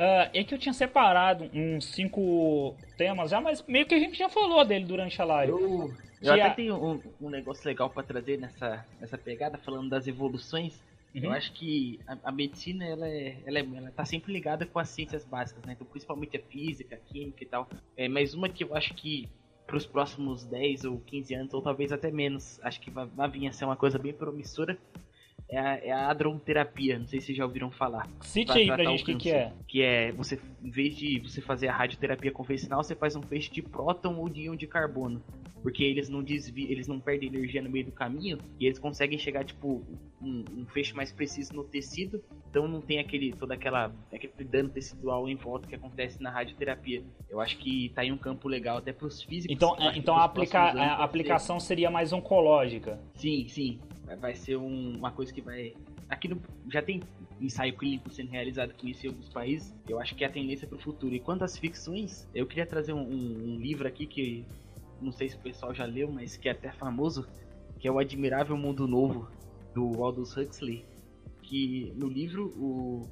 [0.00, 4.16] ah, é que eu tinha separado uns cinco temas já, mas meio que a gente
[4.18, 5.52] já falou dele durante a live.
[5.52, 9.90] Eu, eu até a- tenho um, um negócio legal pra trazer nessa, nessa pegada, falando
[9.90, 10.80] das evoluções.
[11.14, 11.32] Eu Uhum.
[11.36, 14.88] acho que a, a medicina ela, é, ela, é, ela tá sempre ligada com as
[14.88, 15.72] ciências básicas, né?
[15.72, 17.68] Então, principalmente a física, a química e tal.
[17.96, 19.28] É, mas uma que eu acho que
[19.66, 23.28] para os próximos 10 ou 15 anos, ou talvez até menos, acho que vai, vai
[23.28, 24.78] vir a ser uma coisa bem promissora,
[25.50, 28.08] é a, é a adronterapia, não sei se vocês já ouviram falar.
[28.20, 29.52] Cite aí pra gente o que, que é.
[29.66, 33.50] Que é, você, em vez de você fazer a radioterapia convencional, você faz um feixe
[33.50, 35.20] de próton ou de íon de carbono.
[35.60, 39.18] Porque eles não desviam, eles não perdem energia no meio do caminho e eles conseguem
[39.18, 39.82] chegar, tipo,
[40.22, 42.22] um, um feixe mais preciso no tecido.
[42.48, 47.02] Então não tem aquele, toda aquela, aquele dano tecidual em volta que acontece na radioterapia.
[47.28, 49.54] Eu acho que tá em um campo legal até pros físicos.
[49.54, 52.98] Então, é, então a, aplica a aplicação seria mais oncológica.
[53.14, 53.78] Sim, sim
[54.16, 55.74] vai ser um, uma coisa que vai.
[56.08, 56.40] Aqui no,
[56.70, 57.00] já tem
[57.40, 59.74] ensaio clínico sendo realizado com isso em alguns países.
[59.88, 61.14] Eu acho que é a tendência para o futuro.
[61.14, 64.44] E quanto às ficções, eu queria trazer um, um, um, livro aqui que
[65.00, 67.26] não sei se o pessoal já leu, mas que é até famoso,
[67.78, 69.28] que é o Admirável Mundo Novo
[69.74, 70.84] do Aldous Huxley.
[71.42, 73.08] Que no livro o,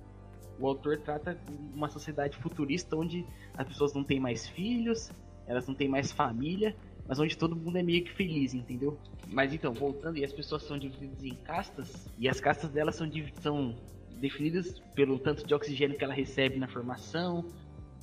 [0.59, 1.39] o autor trata
[1.75, 3.25] uma sociedade futurista onde
[3.57, 5.11] as pessoas não têm mais filhos,
[5.47, 6.77] elas não têm mais família,
[7.09, 8.99] mas onde todo mundo é meio que feliz, entendeu?
[9.27, 13.11] Mas então, voltando, e as pessoas são divididas em castas, e as castas delas são,
[13.41, 13.75] são
[14.21, 17.47] definidas pelo tanto de oxigênio que ela recebe na formação,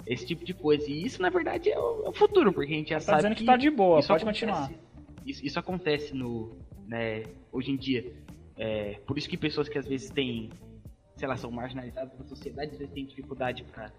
[0.07, 0.89] esse tipo de coisa.
[0.89, 3.17] E isso, na verdade, é o, é o futuro, porque a gente já tá sabe.
[3.17, 4.71] dizendo que, que tá de boa, pode acontece, continuar.
[5.23, 6.57] Isso, isso, acontece no.
[6.87, 8.11] Né, hoje em dia.
[8.57, 10.49] É, por isso que pessoas que às vezes têm,
[11.15, 13.91] sei lá, são marginalizadas da sociedade, às vezes têm dificuldade para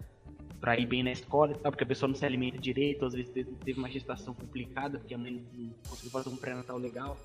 [0.59, 3.13] para ir bem na escola e tal, porque a pessoa não se alimenta direito, às
[3.13, 7.17] vezes teve uma gestação complicada, porque a mãe não conseguiu fazer um pré-natal legal.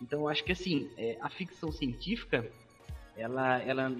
[0.00, 2.46] Então eu acho que assim, é, a ficção científica,
[3.16, 3.90] ela, ela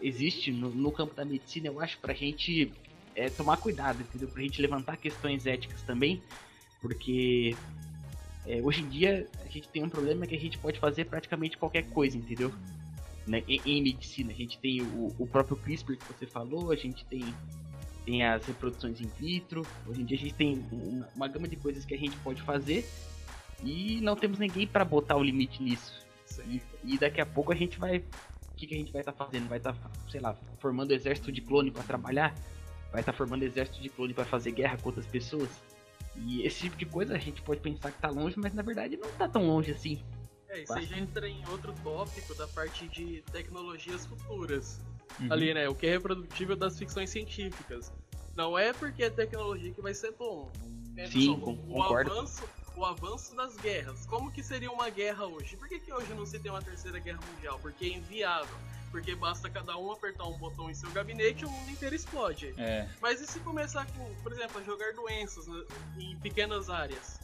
[0.00, 2.72] existe no, no campo da medicina, eu acho, pra gente
[3.14, 4.28] é, tomar cuidado, entendeu?
[4.28, 6.22] Pra gente levantar questões éticas também,
[6.80, 7.56] porque
[8.46, 11.56] é, hoje em dia a gente tem um problema que a gente pode fazer praticamente
[11.58, 12.52] qualquer coisa, entendeu?
[13.26, 13.42] Né?
[13.46, 17.04] Em, em, medicina, a gente tem o, o próprio CRISPR que você falou, a gente
[17.04, 17.22] tem
[18.00, 19.66] tem as reproduções in vitro.
[19.86, 20.66] Hoje em dia a gente tem
[21.14, 22.88] uma gama de coisas que a gente pode fazer
[23.62, 26.00] e não temos ninguém para botar o limite nisso.
[26.46, 27.98] E, e, daqui a pouco a gente vai.
[27.98, 29.48] O que, que a gente vai estar tá fazendo?
[29.48, 32.34] Vai estar, tá, sei lá, formando exército de clone para trabalhar?
[32.92, 35.48] Vai estar tá formando exército de clone para fazer guerra com outras pessoas?
[36.16, 38.96] E esse tipo de coisa a gente pode pensar que tá longe, mas na verdade
[38.96, 40.02] não tá tão longe assim.
[40.48, 44.80] É, isso aí já entra em outro tópico da parte de tecnologias futuras.
[45.20, 45.32] Uhum.
[45.32, 45.68] Ali, né?
[45.68, 47.92] O que é reprodutível das ficções científicas.
[48.34, 50.50] Não é porque é tecnologia que vai ser bom.
[50.96, 52.12] É, Sim, o, concordo.
[52.12, 52.42] avanço,
[52.76, 54.06] o avanço das guerras.
[54.06, 55.56] Como que seria uma guerra hoje?
[55.56, 57.58] Por que, que hoje não se tem uma terceira guerra mundial?
[57.60, 58.56] Porque é inviável.
[58.90, 62.52] Porque basta cada um apertar um botão em seu gabinete e o mundo inteiro explode.
[62.56, 62.88] É.
[63.00, 65.64] Mas e se começar, com, por exemplo, a jogar doenças né,
[65.98, 67.20] em pequenas áreas?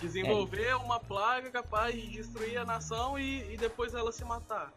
[0.00, 0.76] Desenvolver é.
[0.76, 4.72] uma plaga capaz de destruir a nação e, e depois ela se matar.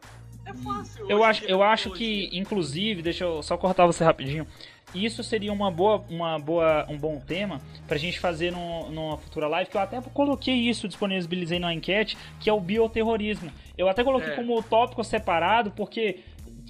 [0.46, 1.10] É fácil.
[1.10, 4.48] Eu acho, eu acho que, inclusive, deixa eu só cortar você rapidinho.
[4.94, 9.48] Isso seria uma boa, uma boa, um bom tema pra gente fazer no, numa futura
[9.48, 13.52] live, que eu até coloquei isso, disponibilizei na enquete, que é o bioterrorismo.
[13.78, 14.36] Eu até coloquei é.
[14.36, 16.20] como tópico separado, porque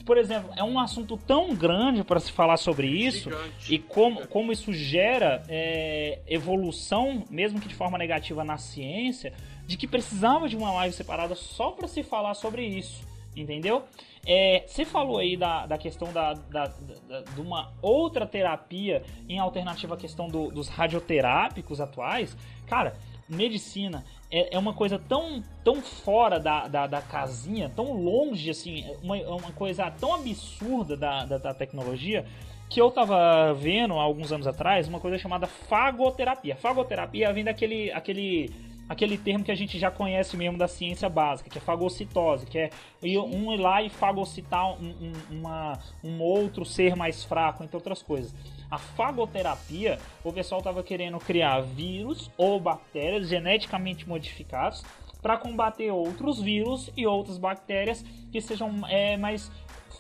[0.05, 3.73] por exemplo, é um assunto tão grande para se falar sobre isso Gigante.
[3.73, 9.33] e como, como isso gera é, evolução, mesmo que de forma negativa na ciência,
[9.65, 13.03] de que precisava de uma live separada só para se falar sobre isso,
[13.35, 13.83] entendeu?
[14.25, 16.67] É, você falou aí da, da questão da, da,
[17.07, 22.35] da, de uma outra terapia em alternativa à questão do, dos radioterápicos atuais.
[22.65, 22.95] Cara,
[23.29, 28.85] medicina é, é uma coisa tão, tão fora da, da, da casinha, tão longe, assim,
[29.03, 32.25] uma, uma coisa tão absurda da, da, da tecnologia
[32.69, 36.55] que eu tava vendo há alguns anos atrás uma coisa chamada fagoterapia.
[36.55, 38.51] Fagoterapia vem daquele aquele
[38.87, 42.57] aquele termo que a gente já conhece mesmo da ciência básica, que é fagocitose, que
[42.57, 42.69] é
[43.03, 48.01] um ir lá e fagocitar um, um, uma, um outro ser mais fraco, entre outras
[48.01, 48.33] coisas.
[48.69, 54.83] A fagoterapia, o pessoal estava querendo criar vírus ou bactérias geneticamente modificados
[55.21, 59.51] para combater outros vírus e outras bactérias que sejam é, mais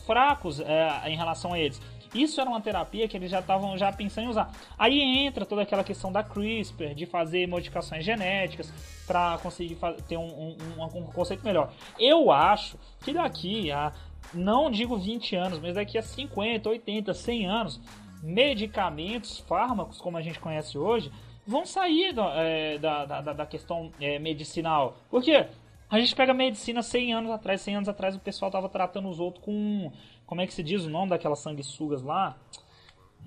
[0.05, 1.81] fracos é, em relação a eles.
[2.15, 4.51] Isso era uma terapia que eles já estavam já pensando em usar.
[4.77, 8.71] Aí entra toda aquela questão da CRISPR, de fazer modificações genéticas
[9.05, 11.71] para conseguir ter um, um, um, conceito melhor.
[11.99, 13.91] Eu acho que daqui a,
[14.33, 17.81] não digo 20 anos, mas daqui a 50, 80, 100 anos,
[18.23, 21.11] medicamentos, fármacos, como a gente conhece hoje,
[21.45, 24.97] vão sair do, é, da, da, da, questão é, medicinal.
[25.09, 25.47] Por quê?
[25.95, 29.17] A gente pega medicina 100 anos atrás, 100 anos atrás o pessoal tava tratando os
[29.17, 29.89] outros com.
[30.25, 32.35] Como é que se diz o nome daquelas sanguessugas lá?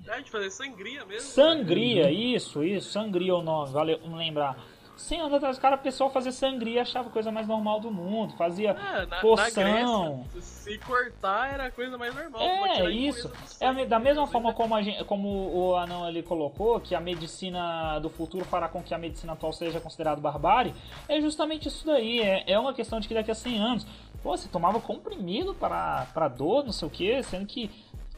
[0.07, 1.27] É, de fazer sangria mesmo.
[1.27, 2.11] Sangria, né?
[2.11, 4.63] isso, isso, sangria é o nome, valeu, não lembrar.
[4.99, 8.33] 100 anos atrás, cara, o pessoal fazia sangria achava a coisa mais normal do mundo.
[8.35, 9.63] Fazia é, na, poção.
[9.63, 12.41] Na Grécia, se cortar era a coisa mais normal.
[12.41, 13.31] É, isso.
[13.59, 17.99] É da mesma forma como, a gente, como o Anão ali colocou, que a medicina
[17.99, 20.73] do futuro fará com que a medicina atual seja considerada barbárie,
[21.07, 22.19] é justamente isso daí.
[22.21, 23.87] É, é uma questão de que daqui a 100 anos
[24.21, 27.69] Pô, você tomava comprimido para, para dor, não sei o que, sendo que,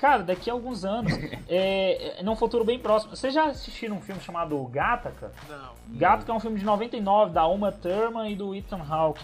[0.02, 1.14] cara, daqui a alguns anos,
[1.48, 3.16] é, é, num futuro bem próximo.
[3.16, 5.32] Vocês já assistiram um filme chamado Gataca?
[5.48, 5.74] Não.
[5.90, 9.24] Gataca é um filme de 99, da Uma Thurman e do Ethan Hawke.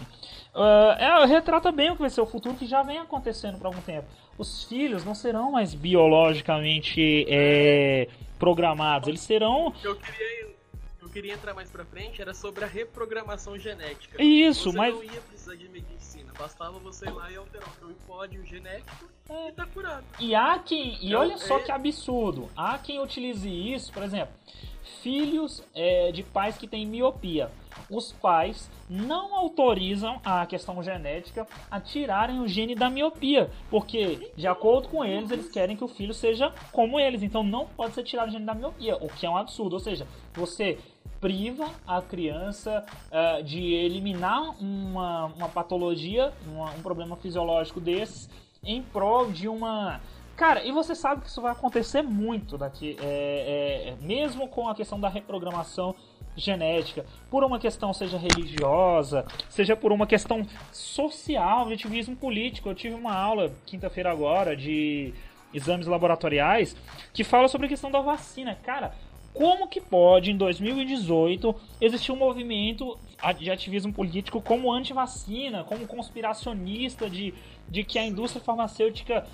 [0.54, 3.66] Uh, é, retrata bem o que vai ser o futuro que já vem acontecendo por
[3.66, 4.06] algum tempo.
[4.38, 8.08] Os filhos não serão mais biologicamente é,
[8.38, 10.48] programados, eles serão Eu queria,
[11.02, 14.22] eu queria entrar mais pra frente, era sobre a reprogramação genética.
[14.22, 15.97] Isso, você mas- não ia precisar de medicina,
[16.38, 19.48] bastava você ir lá e alterar o código genético É.
[19.48, 20.04] e tá curado.
[20.20, 20.94] E há quem.
[21.02, 22.48] E Então, olha só é- que absurdo.
[22.56, 24.32] Há quem utilize isso, por exemplo,
[25.02, 27.50] filhos é, de pais que têm miopia.
[27.90, 34.46] Os pais não autorizam a questão genética a tirarem o gene da miopia, porque de
[34.46, 38.02] acordo com eles, eles querem que o filho seja como eles, então não pode ser
[38.02, 39.74] tirado o gene da miopia, o que é um absurdo.
[39.74, 40.78] Ou seja, você
[41.20, 48.28] priva a criança eh, de eliminar uma, uma patologia, uma- um problema fisiológico desses,
[48.64, 50.00] em prol de uma.
[50.36, 54.74] Cara, e você sabe que isso vai acontecer muito daqui, é, é, mesmo com a
[54.74, 55.94] questão da reprogramação
[56.36, 62.68] genética, por uma questão seja religiosa, seja por uma questão social, de ativismo político.
[62.68, 65.12] Eu tive uma aula quinta-feira agora de
[65.52, 66.76] exames laboratoriais
[67.12, 68.54] que fala sobre a questão da vacina.
[68.62, 68.94] Cara,
[69.38, 72.98] como que pode, em 2018, existir um movimento
[73.38, 77.32] de ativismo político como anti-vacina, como conspiracionista de,
[77.68, 79.24] de que a indústria farmacêutica.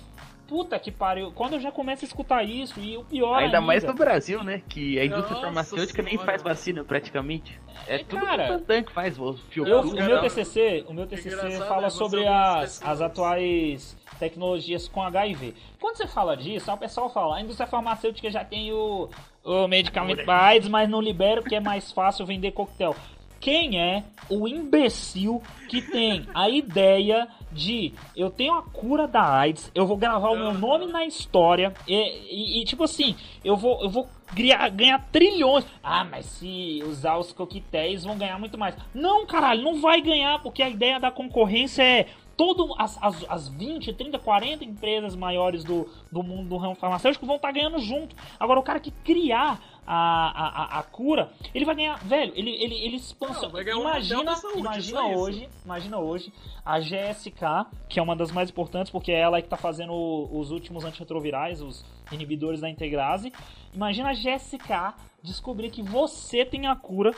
[0.47, 1.31] Puta que pariu.
[1.31, 4.43] Quando eu já começo a escutar isso, e o pior Ainda mais ainda, no Brasil,
[4.43, 4.61] né?
[4.69, 6.25] Que a indústria Nossa farmacêutica nem senhora.
[6.25, 7.59] faz vacina praticamente.
[7.87, 8.59] É, É, tudo cara.
[8.83, 12.27] que faz, o Eu, o Cara, meu TCC, o meu TCC fala é você sobre
[12.27, 15.55] as, as atuais tecnologias com HIV.
[15.79, 19.09] Quando você fala disso, o pessoal fala, a indústria farmacêutica já tem o,
[19.43, 22.95] o medicamento para AIDS, mas não libera porque é mais fácil vender coquetel.
[23.39, 29.71] Quem é o imbecil que tem a ideia de eu tenho a cura da AIDS,
[29.73, 33.81] eu vou gravar o meu nome na história e, e- e, tipo assim, eu vou,
[33.81, 35.65] eu vou ganhar, ganhar trilhões.
[35.81, 38.75] Ah, mas se usar os coquetéis vão ganhar muito mais.
[38.93, 43.47] Não, caralho, não vai ganhar porque a ideia da concorrência é todo as, as, as
[43.47, 48.13] 20, 30, 40 empresas maiores do, do mundo do ramo farmacêutico vão estar ganhando junto.
[48.37, 52.75] Agora, o cara que criar a, a, a, cura, ele vai ganhar, velho, ele, ele,
[52.75, 53.49] ele expansão.
[53.77, 55.19] Um Imagina, imagina só isso.
[55.19, 56.33] hoje, imagina hoje
[56.65, 59.93] a GSK, que é uma das mais importantes, porque é ela que está fazendo
[60.31, 63.31] os últimos antirretrovirais, os inibidores da integrase.
[63.73, 67.13] Imagina a GSK descobrir que você tem a cura,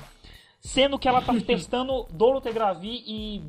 [0.59, 3.41] sendo que ela tá testando dolutegravir e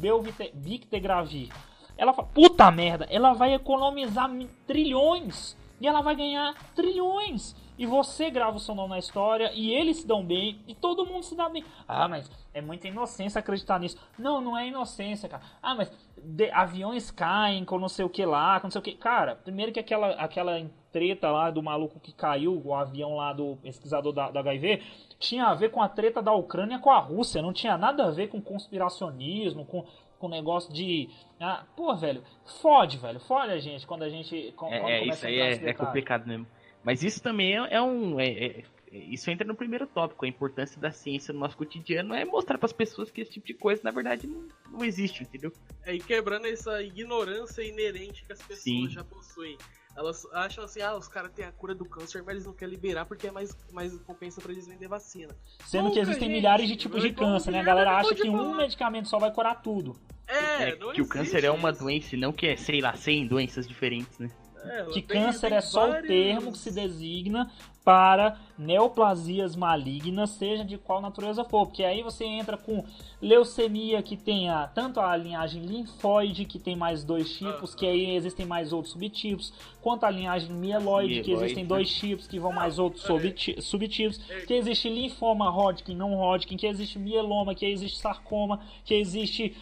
[0.54, 1.48] Bictegravir.
[1.96, 7.56] Ela fala, puta merda, ela vai economizar mi- trilhões e ela vai ganhar trilhões.
[7.78, 11.06] E você grava o seu nome na história e eles se dão bem e todo
[11.06, 11.64] mundo se dá bem.
[11.86, 13.96] Ah, mas é muita inocência acreditar nisso.
[14.18, 15.42] Não, não é inocência, cara.
[15.62, 18.82] Ah, mas de- aviões caem com não sei o que lá, com não sei o
[18.82, 18.92] que.
[18.92, 20.60] Cara, primeiro que aquela, aquela
[20.90, 24.82] treta lá do maluco que caiu, o avião lá do pesquisador da, do HIV,
[25.18, 27.40] tinha a ver com a treta da Ucrânia com a Rússia.
[27.40, 29.84] Não tinha nada a ver com conspiracionismo, com
[30.18, 31.08] com negócio de.
[31.40, 32.24] Ah, pô, velho,
[32.60, 34.52] fode, velho, fode a gente quando a gente.
[34.56, 36.44] quando É, é, isso aí é, é complicado mesmo.
[36.84, 38.18] Mas isso também é, é um.
[38.20, 40.24] é- é- isso entra no primeiro tópico.
[40.24, 43.46] A importância da ciência no nosso cotidiano é mostrar para as pessoas que esse tipo
[43.46, 45.52] de coisa, na verdade, não, não existe, entendeu?
[45.84, 48.88] É, e quebrando essa ignorância inerente que as pessoas Sim.
[48.88, 49.58] já possuem.
[49.94, 52.72] Elas acham assim, ah, os caras têm a cura do câncer, mas eles não querem
[52.74, 55.34] liberar porque é mais, mais compensa pra eles vender vacina.
[55.66, 56.36] Sendo que Nunca, existem gente.
[56.36, 57.60] milhares de tipos de o câncer, né?
[57.60, 58.56] A galera acha que um falar.
[58.56, 59.96] medicamento só vai curar tudo.
[60.26, 62.80] É, É, não que o existe câncer é uma doença e não que é, sei
[62.80, 64.30] lá, 100 doenças diferentes, né?
[64.64, 67.50] É, Que tem- câncer tem é só o vários- termo que se designa
[67.84, 71.64] para neoplasias malignas, seja de qual natureza for.
[71.66, 72.84] Porque aí você entra com
[73.22, 78.14] leucemia, que tem a, tanto a linhagem linfóide, que tem mais dois tipos, que aí
[78.14, 81.68] existem mais outros subtipos, quanto a linhagem mieloide, que Mieloide, existem né?
[81.68, 83.06] dois tipos, que vão mais outros é.
[83.06, 84.40] subti- subtipos, É.
[84.42, 89.56] que existe linfoma Hodgkin, não Hodgkin, que existe mieloma, que existe sarcoma, que existe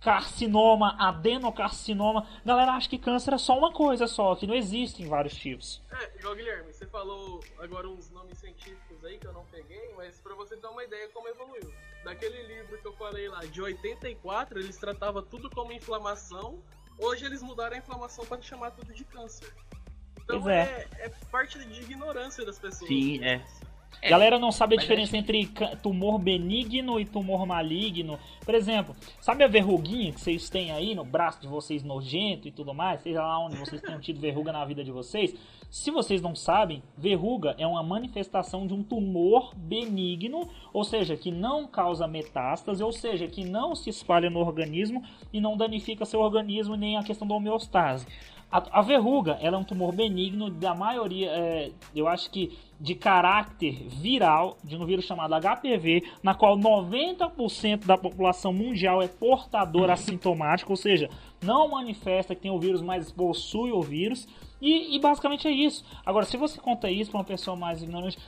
[0.00, 2.26] carcinoma, adenocarcinoma.
[2.44, 5.82] Galera acha que câncer é só uma coisa só, que não existem vários tipos.
[5.90, 10.18] É, igual Guilherme, você falou agora uns nomes científicos aí que eu não peguei, mas
[10.20, 11.72] pra você ter uma ideia como evoluiu.
[12.04, 16.62] Daquele livro que eu falei lá, de 84, eles tratavam tudo como inflamação.
[16.98, 19.52] Hoje eles mudaram a inflamação para chamar tudo de câncer.
[20.22, 20.86] Então é.
[20.98, 21.06] é.
[21.06, 22.88] é parte de ignorância das pessoas.
[22.88, 23.44] Sim, é.
[24.02, 25.50] É, Galera não sabe a diferença entre
[25.82, 28.18] tumor benigno e tumor maligno.
[28.44, 32.50] Por exemplo, sabe a verruguinha que vocês têm aí no braço de vocês nojento e
[32.50, 33.02] tudo mais?
[33.02, 35.34] Seja lá onde vocês tenham tido verruga na vida de vocês.
[35.70, 41.30] Se vocês não sabem, verruga é uma manifestação de um tumor benigno, ou seja, que
[41.30, 46.20] não causa metástase, ou seja, que não se espalha no organismo e não danifica seu
[46.20, 48.04] organismo nem a questão da homeostase.
[48.50, 52.94] A, a verruga ela é um tumor benigno da maioria, é, eu acho que de
[52.94, 59.88] caráter viral, de um vírus chamado HPV, na qual 90% da população mundial é portador
[59.92, 61.10] assintomático, ou seja,
[61.42, 64.26] não manifesta que tem o vírus, mas possui o vírus.
[64.60, 65.84] E, e basicamente é isso.
[66.04, 68.18] Agora, se você conta isso para uma pessoa mais ignorante,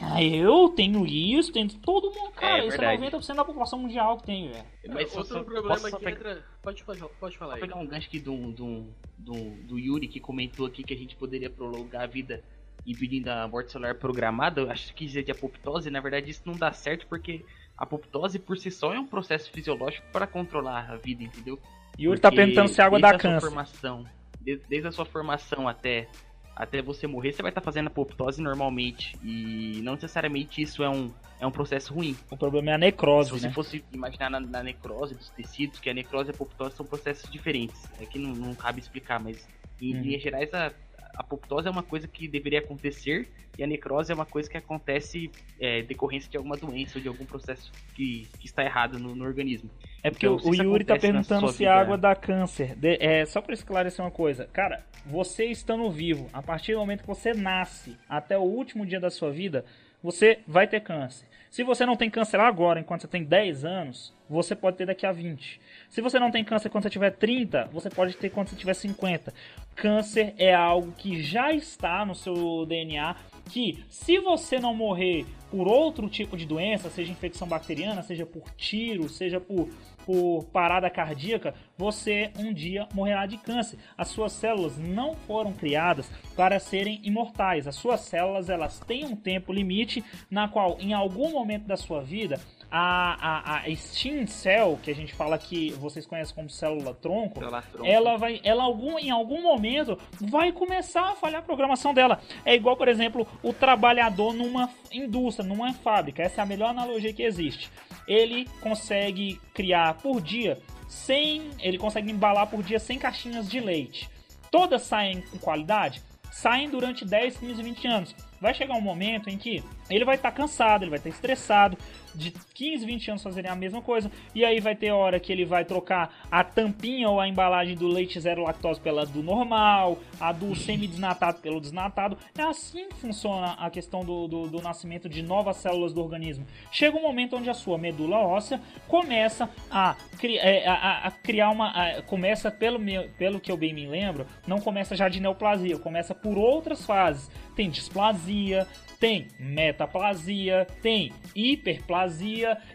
[0.00, 2.64] ah, eu tenho isso, tenho todo mundo, cara.
[2.64, 4.64] É, isso é 90% da população mundial que tem, velho.
[4.88, 6.10] Mas outro só, problema que pegar...
[6.10, 6.44] entra.
[6.62, 7.60] Pode, pode, pode falar aí.
[7.60, 8.86] Vou pegar um gancho aqui do, do,
[9.18, 12.42] do, do Yuri que comentou aqui que a gente poderia prolongar a vida
[12.86, 14.60] impedindo a morte celular programada.
[14.60, 17.44] Eu acho que dizer de apoptose, na verdade, isso não dá certo porque
[17.76, 21.58] a apoptose por si só é um processo fisiológico para controlar a vida, entendeu?
[21.98, 23.46] Yuri tá perguntando se a água dá câncer.
[23.46, 24.06] Formação,
[24.40, 26.08] desde, desde a sua formação até
[26.54, 29.16] até você morrer, você vai estar tá fazendo apoptose normalmente.
[29.22, 32.16] E não necessariamente isso é um, é um processo ruim.
[32.30, 33.30] O problema é a necrose.
[33.30, 33.52] Se você né?
[33.52, 37.30] fosse imaginar na, na, necrose dos tecidos, que a necrose e a apoptose são processos
[37.30, 37.82] diferentes.
[38.00, 39.48] É que não, não cabe explicar, mas
[39.80, 40.02] em hum.
[40.02, 44.14] linhas gerais a, a apoptose é uma coisa que deveria acontecer e a necrose é
[44.14, 48.46] uma coisa que acontece é, decorrência de alguma doença ou de algum processo que, que
[48.46, 49.70] está errado no, no organismo.
[50.02, 52.74] É porque então, o Yuri está perguntando se a água dá câncer.
[52.76, 57.02] De, é, só para esclarecer uma coisa, cara, você estando vivo, a partir do momento
[57.02, 59.64] que você nasce até o último dia da sua vida,
[60.02, 61.26] você vai ter câncer.
[61.52, 65.04] Se você não tem câncer agora, enquanto você tem 10 anos, você pode ter daqui
[65.04, 65.60] a 20.
[65.90, 68.72] Se você não tem câncer quando você tiver 30, você pode ter quando você tiver
[68.72, 69.34] 50.
[69.76, 73.14] Câncer é algo que já está no seu DNA,
[73.50, 78.50] que se você não morrer por outro tipo de doença, seja infecção bacteriana, seja por
[78.56, 79.68] tiro, seja por
[80.04, 83.78] por parada cardíaca, você um dia morrerá de câncer.
[83.96, 87.66] As suas células não foram criadas para serem imortais.
[87.66, 92.00] As suas células elas têm um tempo limite na qual, em algum momento da sua
[92.00, 92.40] vida,
[92.70, 97.38] a, a, a stem cell, que a gente fala que vocês conhecem como célula tronco,
[97.38, 97.84] tronco.
[97.84, 102.18] ela vai, ela algum, em algum momento vai começar a falhar a programação dela.
[102.46, 106.22] É igual, por exemplo, o trabalhador numa indústria, numa fábrica.
[106.22, 107.70] Essa é a melhor analogia que existe
[108.06, 114.08] ele consegue criar por dia 100, ele consegue embalar por dia 100 caixinhas de leite.
[114.50, 116.02] Todas saem com qualidade?
[116.30, 118.16] Saem durante 10, 15, 20 anos.
[118.40, 121.14] Vai chegar um momento em que ele vai estar tá cansado, ele vai estar tá
[121.14, 121.78] estressado,
[122.14, 124.10] de 15, 20 anos fazerem a mesma coisa.
[124.34, 127.86] E aí vai ter hora que ele vai trocar a tampinha ou a embalagem do
[127.86, 132.16] leite zero lactose pela do normal, a do semi-desnatado pelo desnatado.
[132.36, 136.46] É assim que funciona a questão do, do, do, nascimento de novas células do organismo.
[136.70, 141.50] Chega um momento onde a sua medula óssea começa a, é, a, a, a criar
[141.50, 141.70] uma.
[141.70, 145.78] A, começa, pelo, meu, pelo que eu bem me lembro, não começa já de neoplasia,
[145.78, 147.30] começa por outras fases.
[147.54, 148.66] Tem displasia,
[148.98, 152.01] tem metaplasia, tem hiperplasia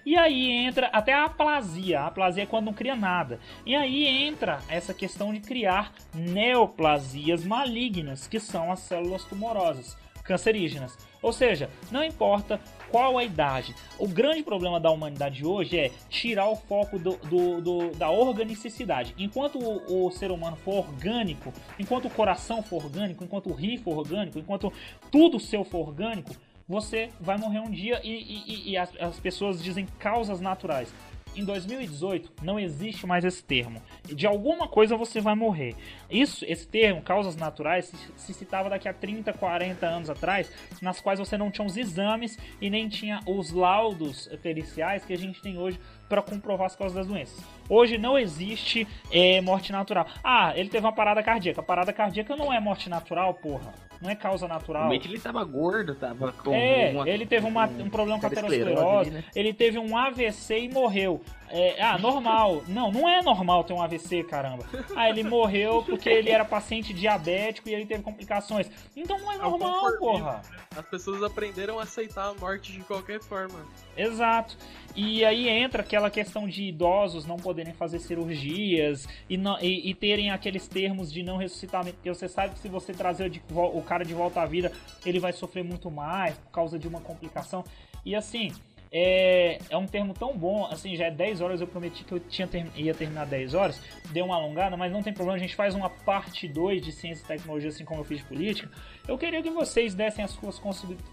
[0.05, 2.01] e aí entra até a aplasia.
[2.01, 3.39] A aplasia é quando não cria nada.
[3.65, 9.97] E aí entra essa questão de criar neoplasias malignas, que são as células tumorosas
[10.27, 10.97] cancerígenas.
[11.21, 12.59] Ou seja, não importa
[12.91, 13.73] qual a idade.
[13.97, 19.15] O grande problema da humanidade hoje é tirar o foco do, do, do da organicidade.
[19.17, 23.77] Enquanto o, o, ser humano for orgânico, enquanto o coração for orgânico, enquanto o rim
[23.77, 24.71] for orgânico, enquanto
[25.09, 26.35] tudo seu for orgânico,
[26.67, 30.93] você vai morrer um dia e, e, e as, as pessoas dizem causas naturais
[31.37, 33.81] em 2018 não existe mais esse termo.
[34.03, 35.75] De alguma coisa você vai morrer.
[36.09, 40.51] Isso, esse termo, causas naturais, se, se citava daqui a 30, 40 anos atrás,
[40.81, 45.17] nas quais você não tinha os exames e nem tinha os laudos periciais que a
[45.17, 47.43] gente tem hoje para comprovar as causas das doenças.
[47.69, 50.07] Hoje não existe é, morte natural.
[50.23, 51.61] Ah, ele teve uma parada cardíaca.
[51.61, 53.73] A parada cardíaca não é morte natural, porra.
[54.01, 54.83] Não é causa natural.
[54.83, 56.53] Realmente ele tava gordo, tava com.
[56.53, 59.23] É, uma, ele teve uma, um problema com a aterosclerose, né?
[59.35, 61.21] ele teve um AVC e morreu.
[61.49, 62.63] É, ah, normal.
[62.67, 64.65] Não, não é normal ter um AVC, caramba.
[64.95, 68.69] Ah, ele morreu porque ele era paciente diabético e ele teve complicações.
[68.95, 70.41] Então não é, é normal, é porra.
[70.75, 73.65] As pessoas aprenderam a aceitar a morte de qualquer forma.
[73.95, 74.57] Exato.
[74.95, 79.93] E aí entra aquela questão de idosos não poderem fazer cirurgias e, não, e, e
[79.93, 84.03] terem aqueles termos de não ressuscitamento, porque você sabe que se você trazer o cara
[84.03, 84.71] de volta à vida,
[85.05, 87.63] ele vai sofrer muito mais por causa de uma complicação.
[88.03, 88.51] E assim,
[88.91, 92.19] é, é um termo tão bom, assim, já é 10 horas, eu prometi que eu
[92.19, 93.81] tinha ter, ia terminar 10 horas,
[94.11, 97.23] deu uma alongada, mas não tem problema, a gente faz uma parte 2 de ciência
[97.23, 98.69] e tecnologia, assim como eu fiz de política.
[99.07, 100.59] Eu queria que vocês dessem as suas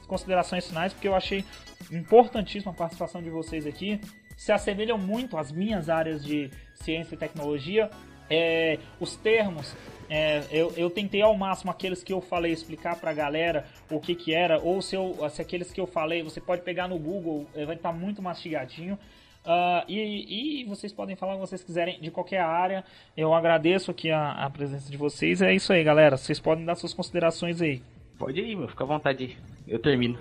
[0.06, 1.44] considerações finais, porque eu achei
[1.90, 4.00] importantíssima a participação de vocês aqui.
[4.36, 7.90] Se assemelham muito às minhas áreas de ciência e tecnologia.
[8.28, 9.76] É, os termos
[10.08, 14.14] é, eu, eu, tentei ao máximo aqueles que eu falei explicar pra galera o que
[14.14, 17.46] que era, ou se, eu, se aqueles que eu falei, você pode pegar no Google,
[17.54, 18.98] é, vai estar tá muito mastigadinho.
[19.44, 22.82] Uh, e, e, vocês podem falar o que vocês quiserem de qualquer área.
[23.14, 25.42] Eu agradeço aqui a, a, presença de vocês.
[25.42, 26.16] É isso aí, galera.
[26.16, 27.82] Vocês podem dar suas considerações aí.
[28.18, 28.68] Pode ir, meu.
[28.68, 29.36] Fica à vontade.
[29.68, 30.18] Eu termino.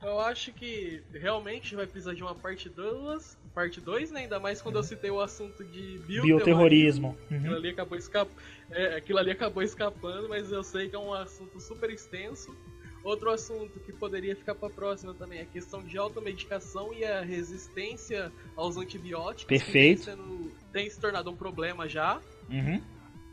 [0.00, 4.20] Eu acho que realmente vai precisar de uma parte 2, parte 2, né?
[4.20, 6.36] Ainda mais quando eu citei o assunto de bioterrorismo.
[6.36, 7.18] bioterrorismo.
[7.30, 7.36] Uhum.
[7.38, 8.30] Aquilo, ali acabou escap...
[8.70, 12.56] É, aquilo ali acabou escapando, mas eu sei que é um assunto super extenso.
[13.02, 17.20] Outro assunto que poderia ficar para próxima também é a questão de automedicação e a
[17.20, 19.44] resistência aos antibióticos.
[19.46, 20.04] Perfeito.
[20.04, 20.52] Tem, sendo...
[20.72, 22.20] tem se tornado um problema já.
[22.48, 22.80] Uhum.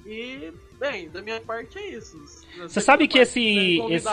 [0.05, 2.15] E, bem, da minha parte é isso.
[2.59, 3.79] Você sabe que esse.
[3.89, 4.07] esse...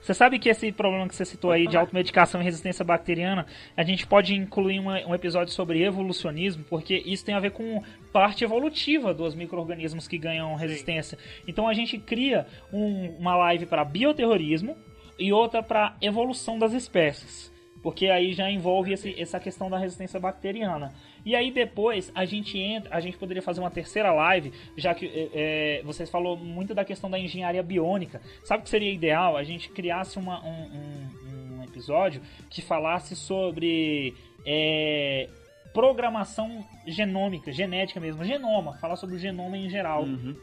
[0.00, 3.82] Você sabe que esse problema que você citou aí de automedicação e resistência bacteriana, a
[3.82, 7.82] gente pode incluir uma, um episódio sobre evolucionismo, porque isso tem a ver com
[8.12, 11.18] parte evolutiva dos micro-organismos que ganham resistência.
[11.18, 11.42] Sim.
[11.48, 14.76] Então a gente cria um, uma live para bioterrorismo
[15.18, 17.52] e outra para evolução das espécies.
[17.82, 20.92] Porque aí já envolve esse, essa questão da resistência bacteriana.
[21.26, 25.06] E aí depois a gente entra, a gente poderia fazer uma terceira live, já que
[25.06, 28.22] é, é você falou muito da questão da engenharia biônica.
[28.44, 29.36] Sabe o que seria ideal?
[29.36, 34.14] A gente criasse uma, um, um, um episódio que falasse sobre
[34.46, 35.28] é,
[35.74, 40.04] programação genômica, genética mesmo, genoma, falar sobre o genoma em geral.
[40.04, 40.36] Uhum.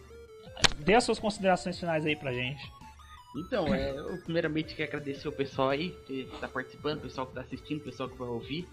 [0.80, 2.62] Dê as suas considerações finais aí pra gente.
[3.38, 7.32] Então, é, eu primeiramente quero agradecer o pessoal aí que está participando, o pessoal que
[7.32, 8.68] está assistindo, o pessoal que vai ouvir.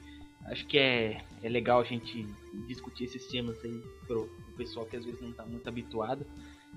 [0.47, 2.26] Acho que é, é legal a gente
[2.66, 6.26] discutir esses temas aí pro, pessoal que às vezes não está muito habituado.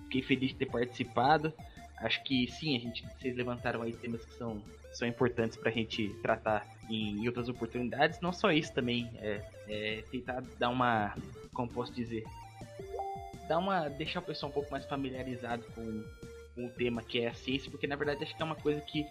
[0.03, 1.53] Fiquei feliz de ter participado.
[1.97, 4.61] Acho que sim, a gente, vocês levantaram aí temas que são,
[4.91, 8.19] são importantes para a gente tratar em, em, outras oportunidades.
[8.21, 11.15] Não só isso também, é, é, tentar dar uma,
[11.53, 12.23] como posso dizer,
[13.47, 16.03] dar uma, deixar o pessoal um pouco mais familiarizado com,
[16.55, 18.81] com o tema que é a ciência, porque na verdade acho que é uma coisa
[18.81, 19.05] que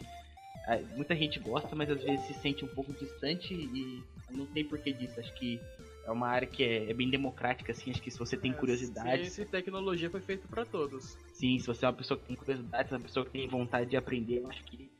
[0.68, 4.02] é, muita gente gosta, mas às vezes se sente um pouco distante e
[4.36, 5.18] não tem porquê disso.
[5.20, 5.60] Acho que
[6.04, 7.90] é uma área que é, é bem democrática, assim.
[7.90, 9.22] Acho que se você tem é, curiosidade.
[9.22, 11.16] Ciência e tecnologia foi feito para todos.
[11.32, 13.48] Sim, se você é uma pessoa que tem curiosidade, se é uma pessoa que tem
[13.48, 14.90] vontade de aprender, eu acho que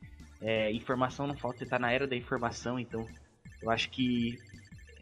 [0.41, 1.59] é, informação não falta.
[1.59, 3.07] Você tá na era da informação, então
[3.61, 4.39] eu acho que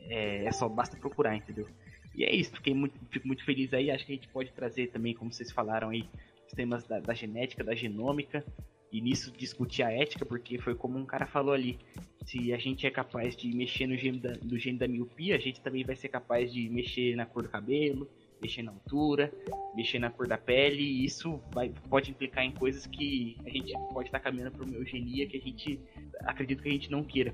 [0.08, 1.68] é, é só basta procurar, entendeu?
[2.16, 3.90] E é isso, fiquei muito, fico muito feliz aí.
[3.90, 6.08] Acho que a gente pode trazer também, como vocês falaram aí,
[6.46, 8.44] os temas da, da genética, da genômica
[8.92, 11.80] e nisso discutir a ética, porque foi como um cara falou ali:
[12.26, 15.40] se a gente é capaz de mexer no gene da, no gene da miopia, a
[15.40, 18.10] gente também vai ser capaz de mexer na cor do cabelo,
[18.42, 19.32] mexer na altura,
[19.76, 23.72] mexer na cor da pele, e isso vai, pode implicar em coisas que a gente
[23.94, 25.80] pode estar caminhando para uma eugenia que a gente
[26.26, 27.34] acredita que a gente não queira.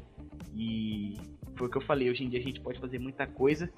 [0.56, 1.16] E
[1.56, 3.72] foi o que eu falei: hoje em dia a gente pode fazer muita coisa,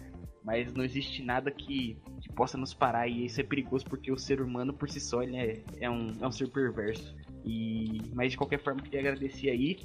[0.44, 4.18] mas não existe nada que, que possa nos parar, e isso é perigoso porque o
[4.18, 7.16] ser humano por si só ele é, é, um, é um ser perverso.
[7.46, 9.80] E, mas de qualquer forma, queria agradecer aí.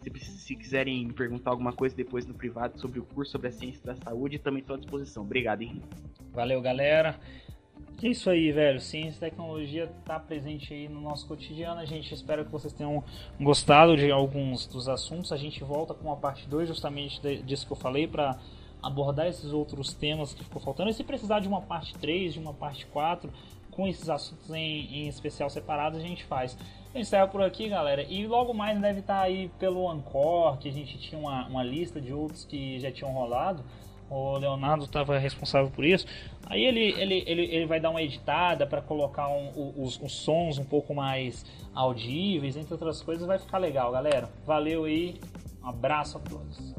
[0.00, 3.52] Se, se quiserem me perguntar alguma coisa depois no privado sobre o curso, sobre a
[3.52, 5.22] ciência da saúde, também estou à disposição.
[5.22, 5.82] Obrigado, hein?
[6.32, 7.18] Valeu, galera.
[8.02, 8.80] É isso aí, velho.
[8.80, 11.80] Ciência e tecnologia está presente aí no nosso cotidiano.
[11.80, 13.02] A gente espera que vocês tenham
[13.40, 15.32] gostado de alguns dos assuntos.
[15.32, 18.38] A gente volta com a parte 2, justamente disso que eu falei, para
[18.82, 20.90] abordar esses outros temas que ficou faltando.
[20.90, 23.32] E se precisar de uma parte 3, de uma parte 4,
[23.70, 26.58] com esses assuntos em, em especial separados, a gente faz.
[26.94, 28.04] Eu encerro por aqui, galera.
[28.04, 32.00] E logo mais deve estar aí pelo Ancor, que a gente tinha uma, uma lista
[32.00, 33.64] de outros que já tinham rolado.
[34.08, 36.06] O Leonardo estava responsável por isso.
[36.46, 40.56] Aí ele, ele, ele, ele vai dar uma editada para colocar um, os, os sons
[40.58, 43.26] um pouco mais audíveis, entre outras coisas.
[43.26, 44.30] Vai ficar legal, galera.
[44.46, 45.18] Valeu aí.
[45.64, 46.74] Um abraço a todos.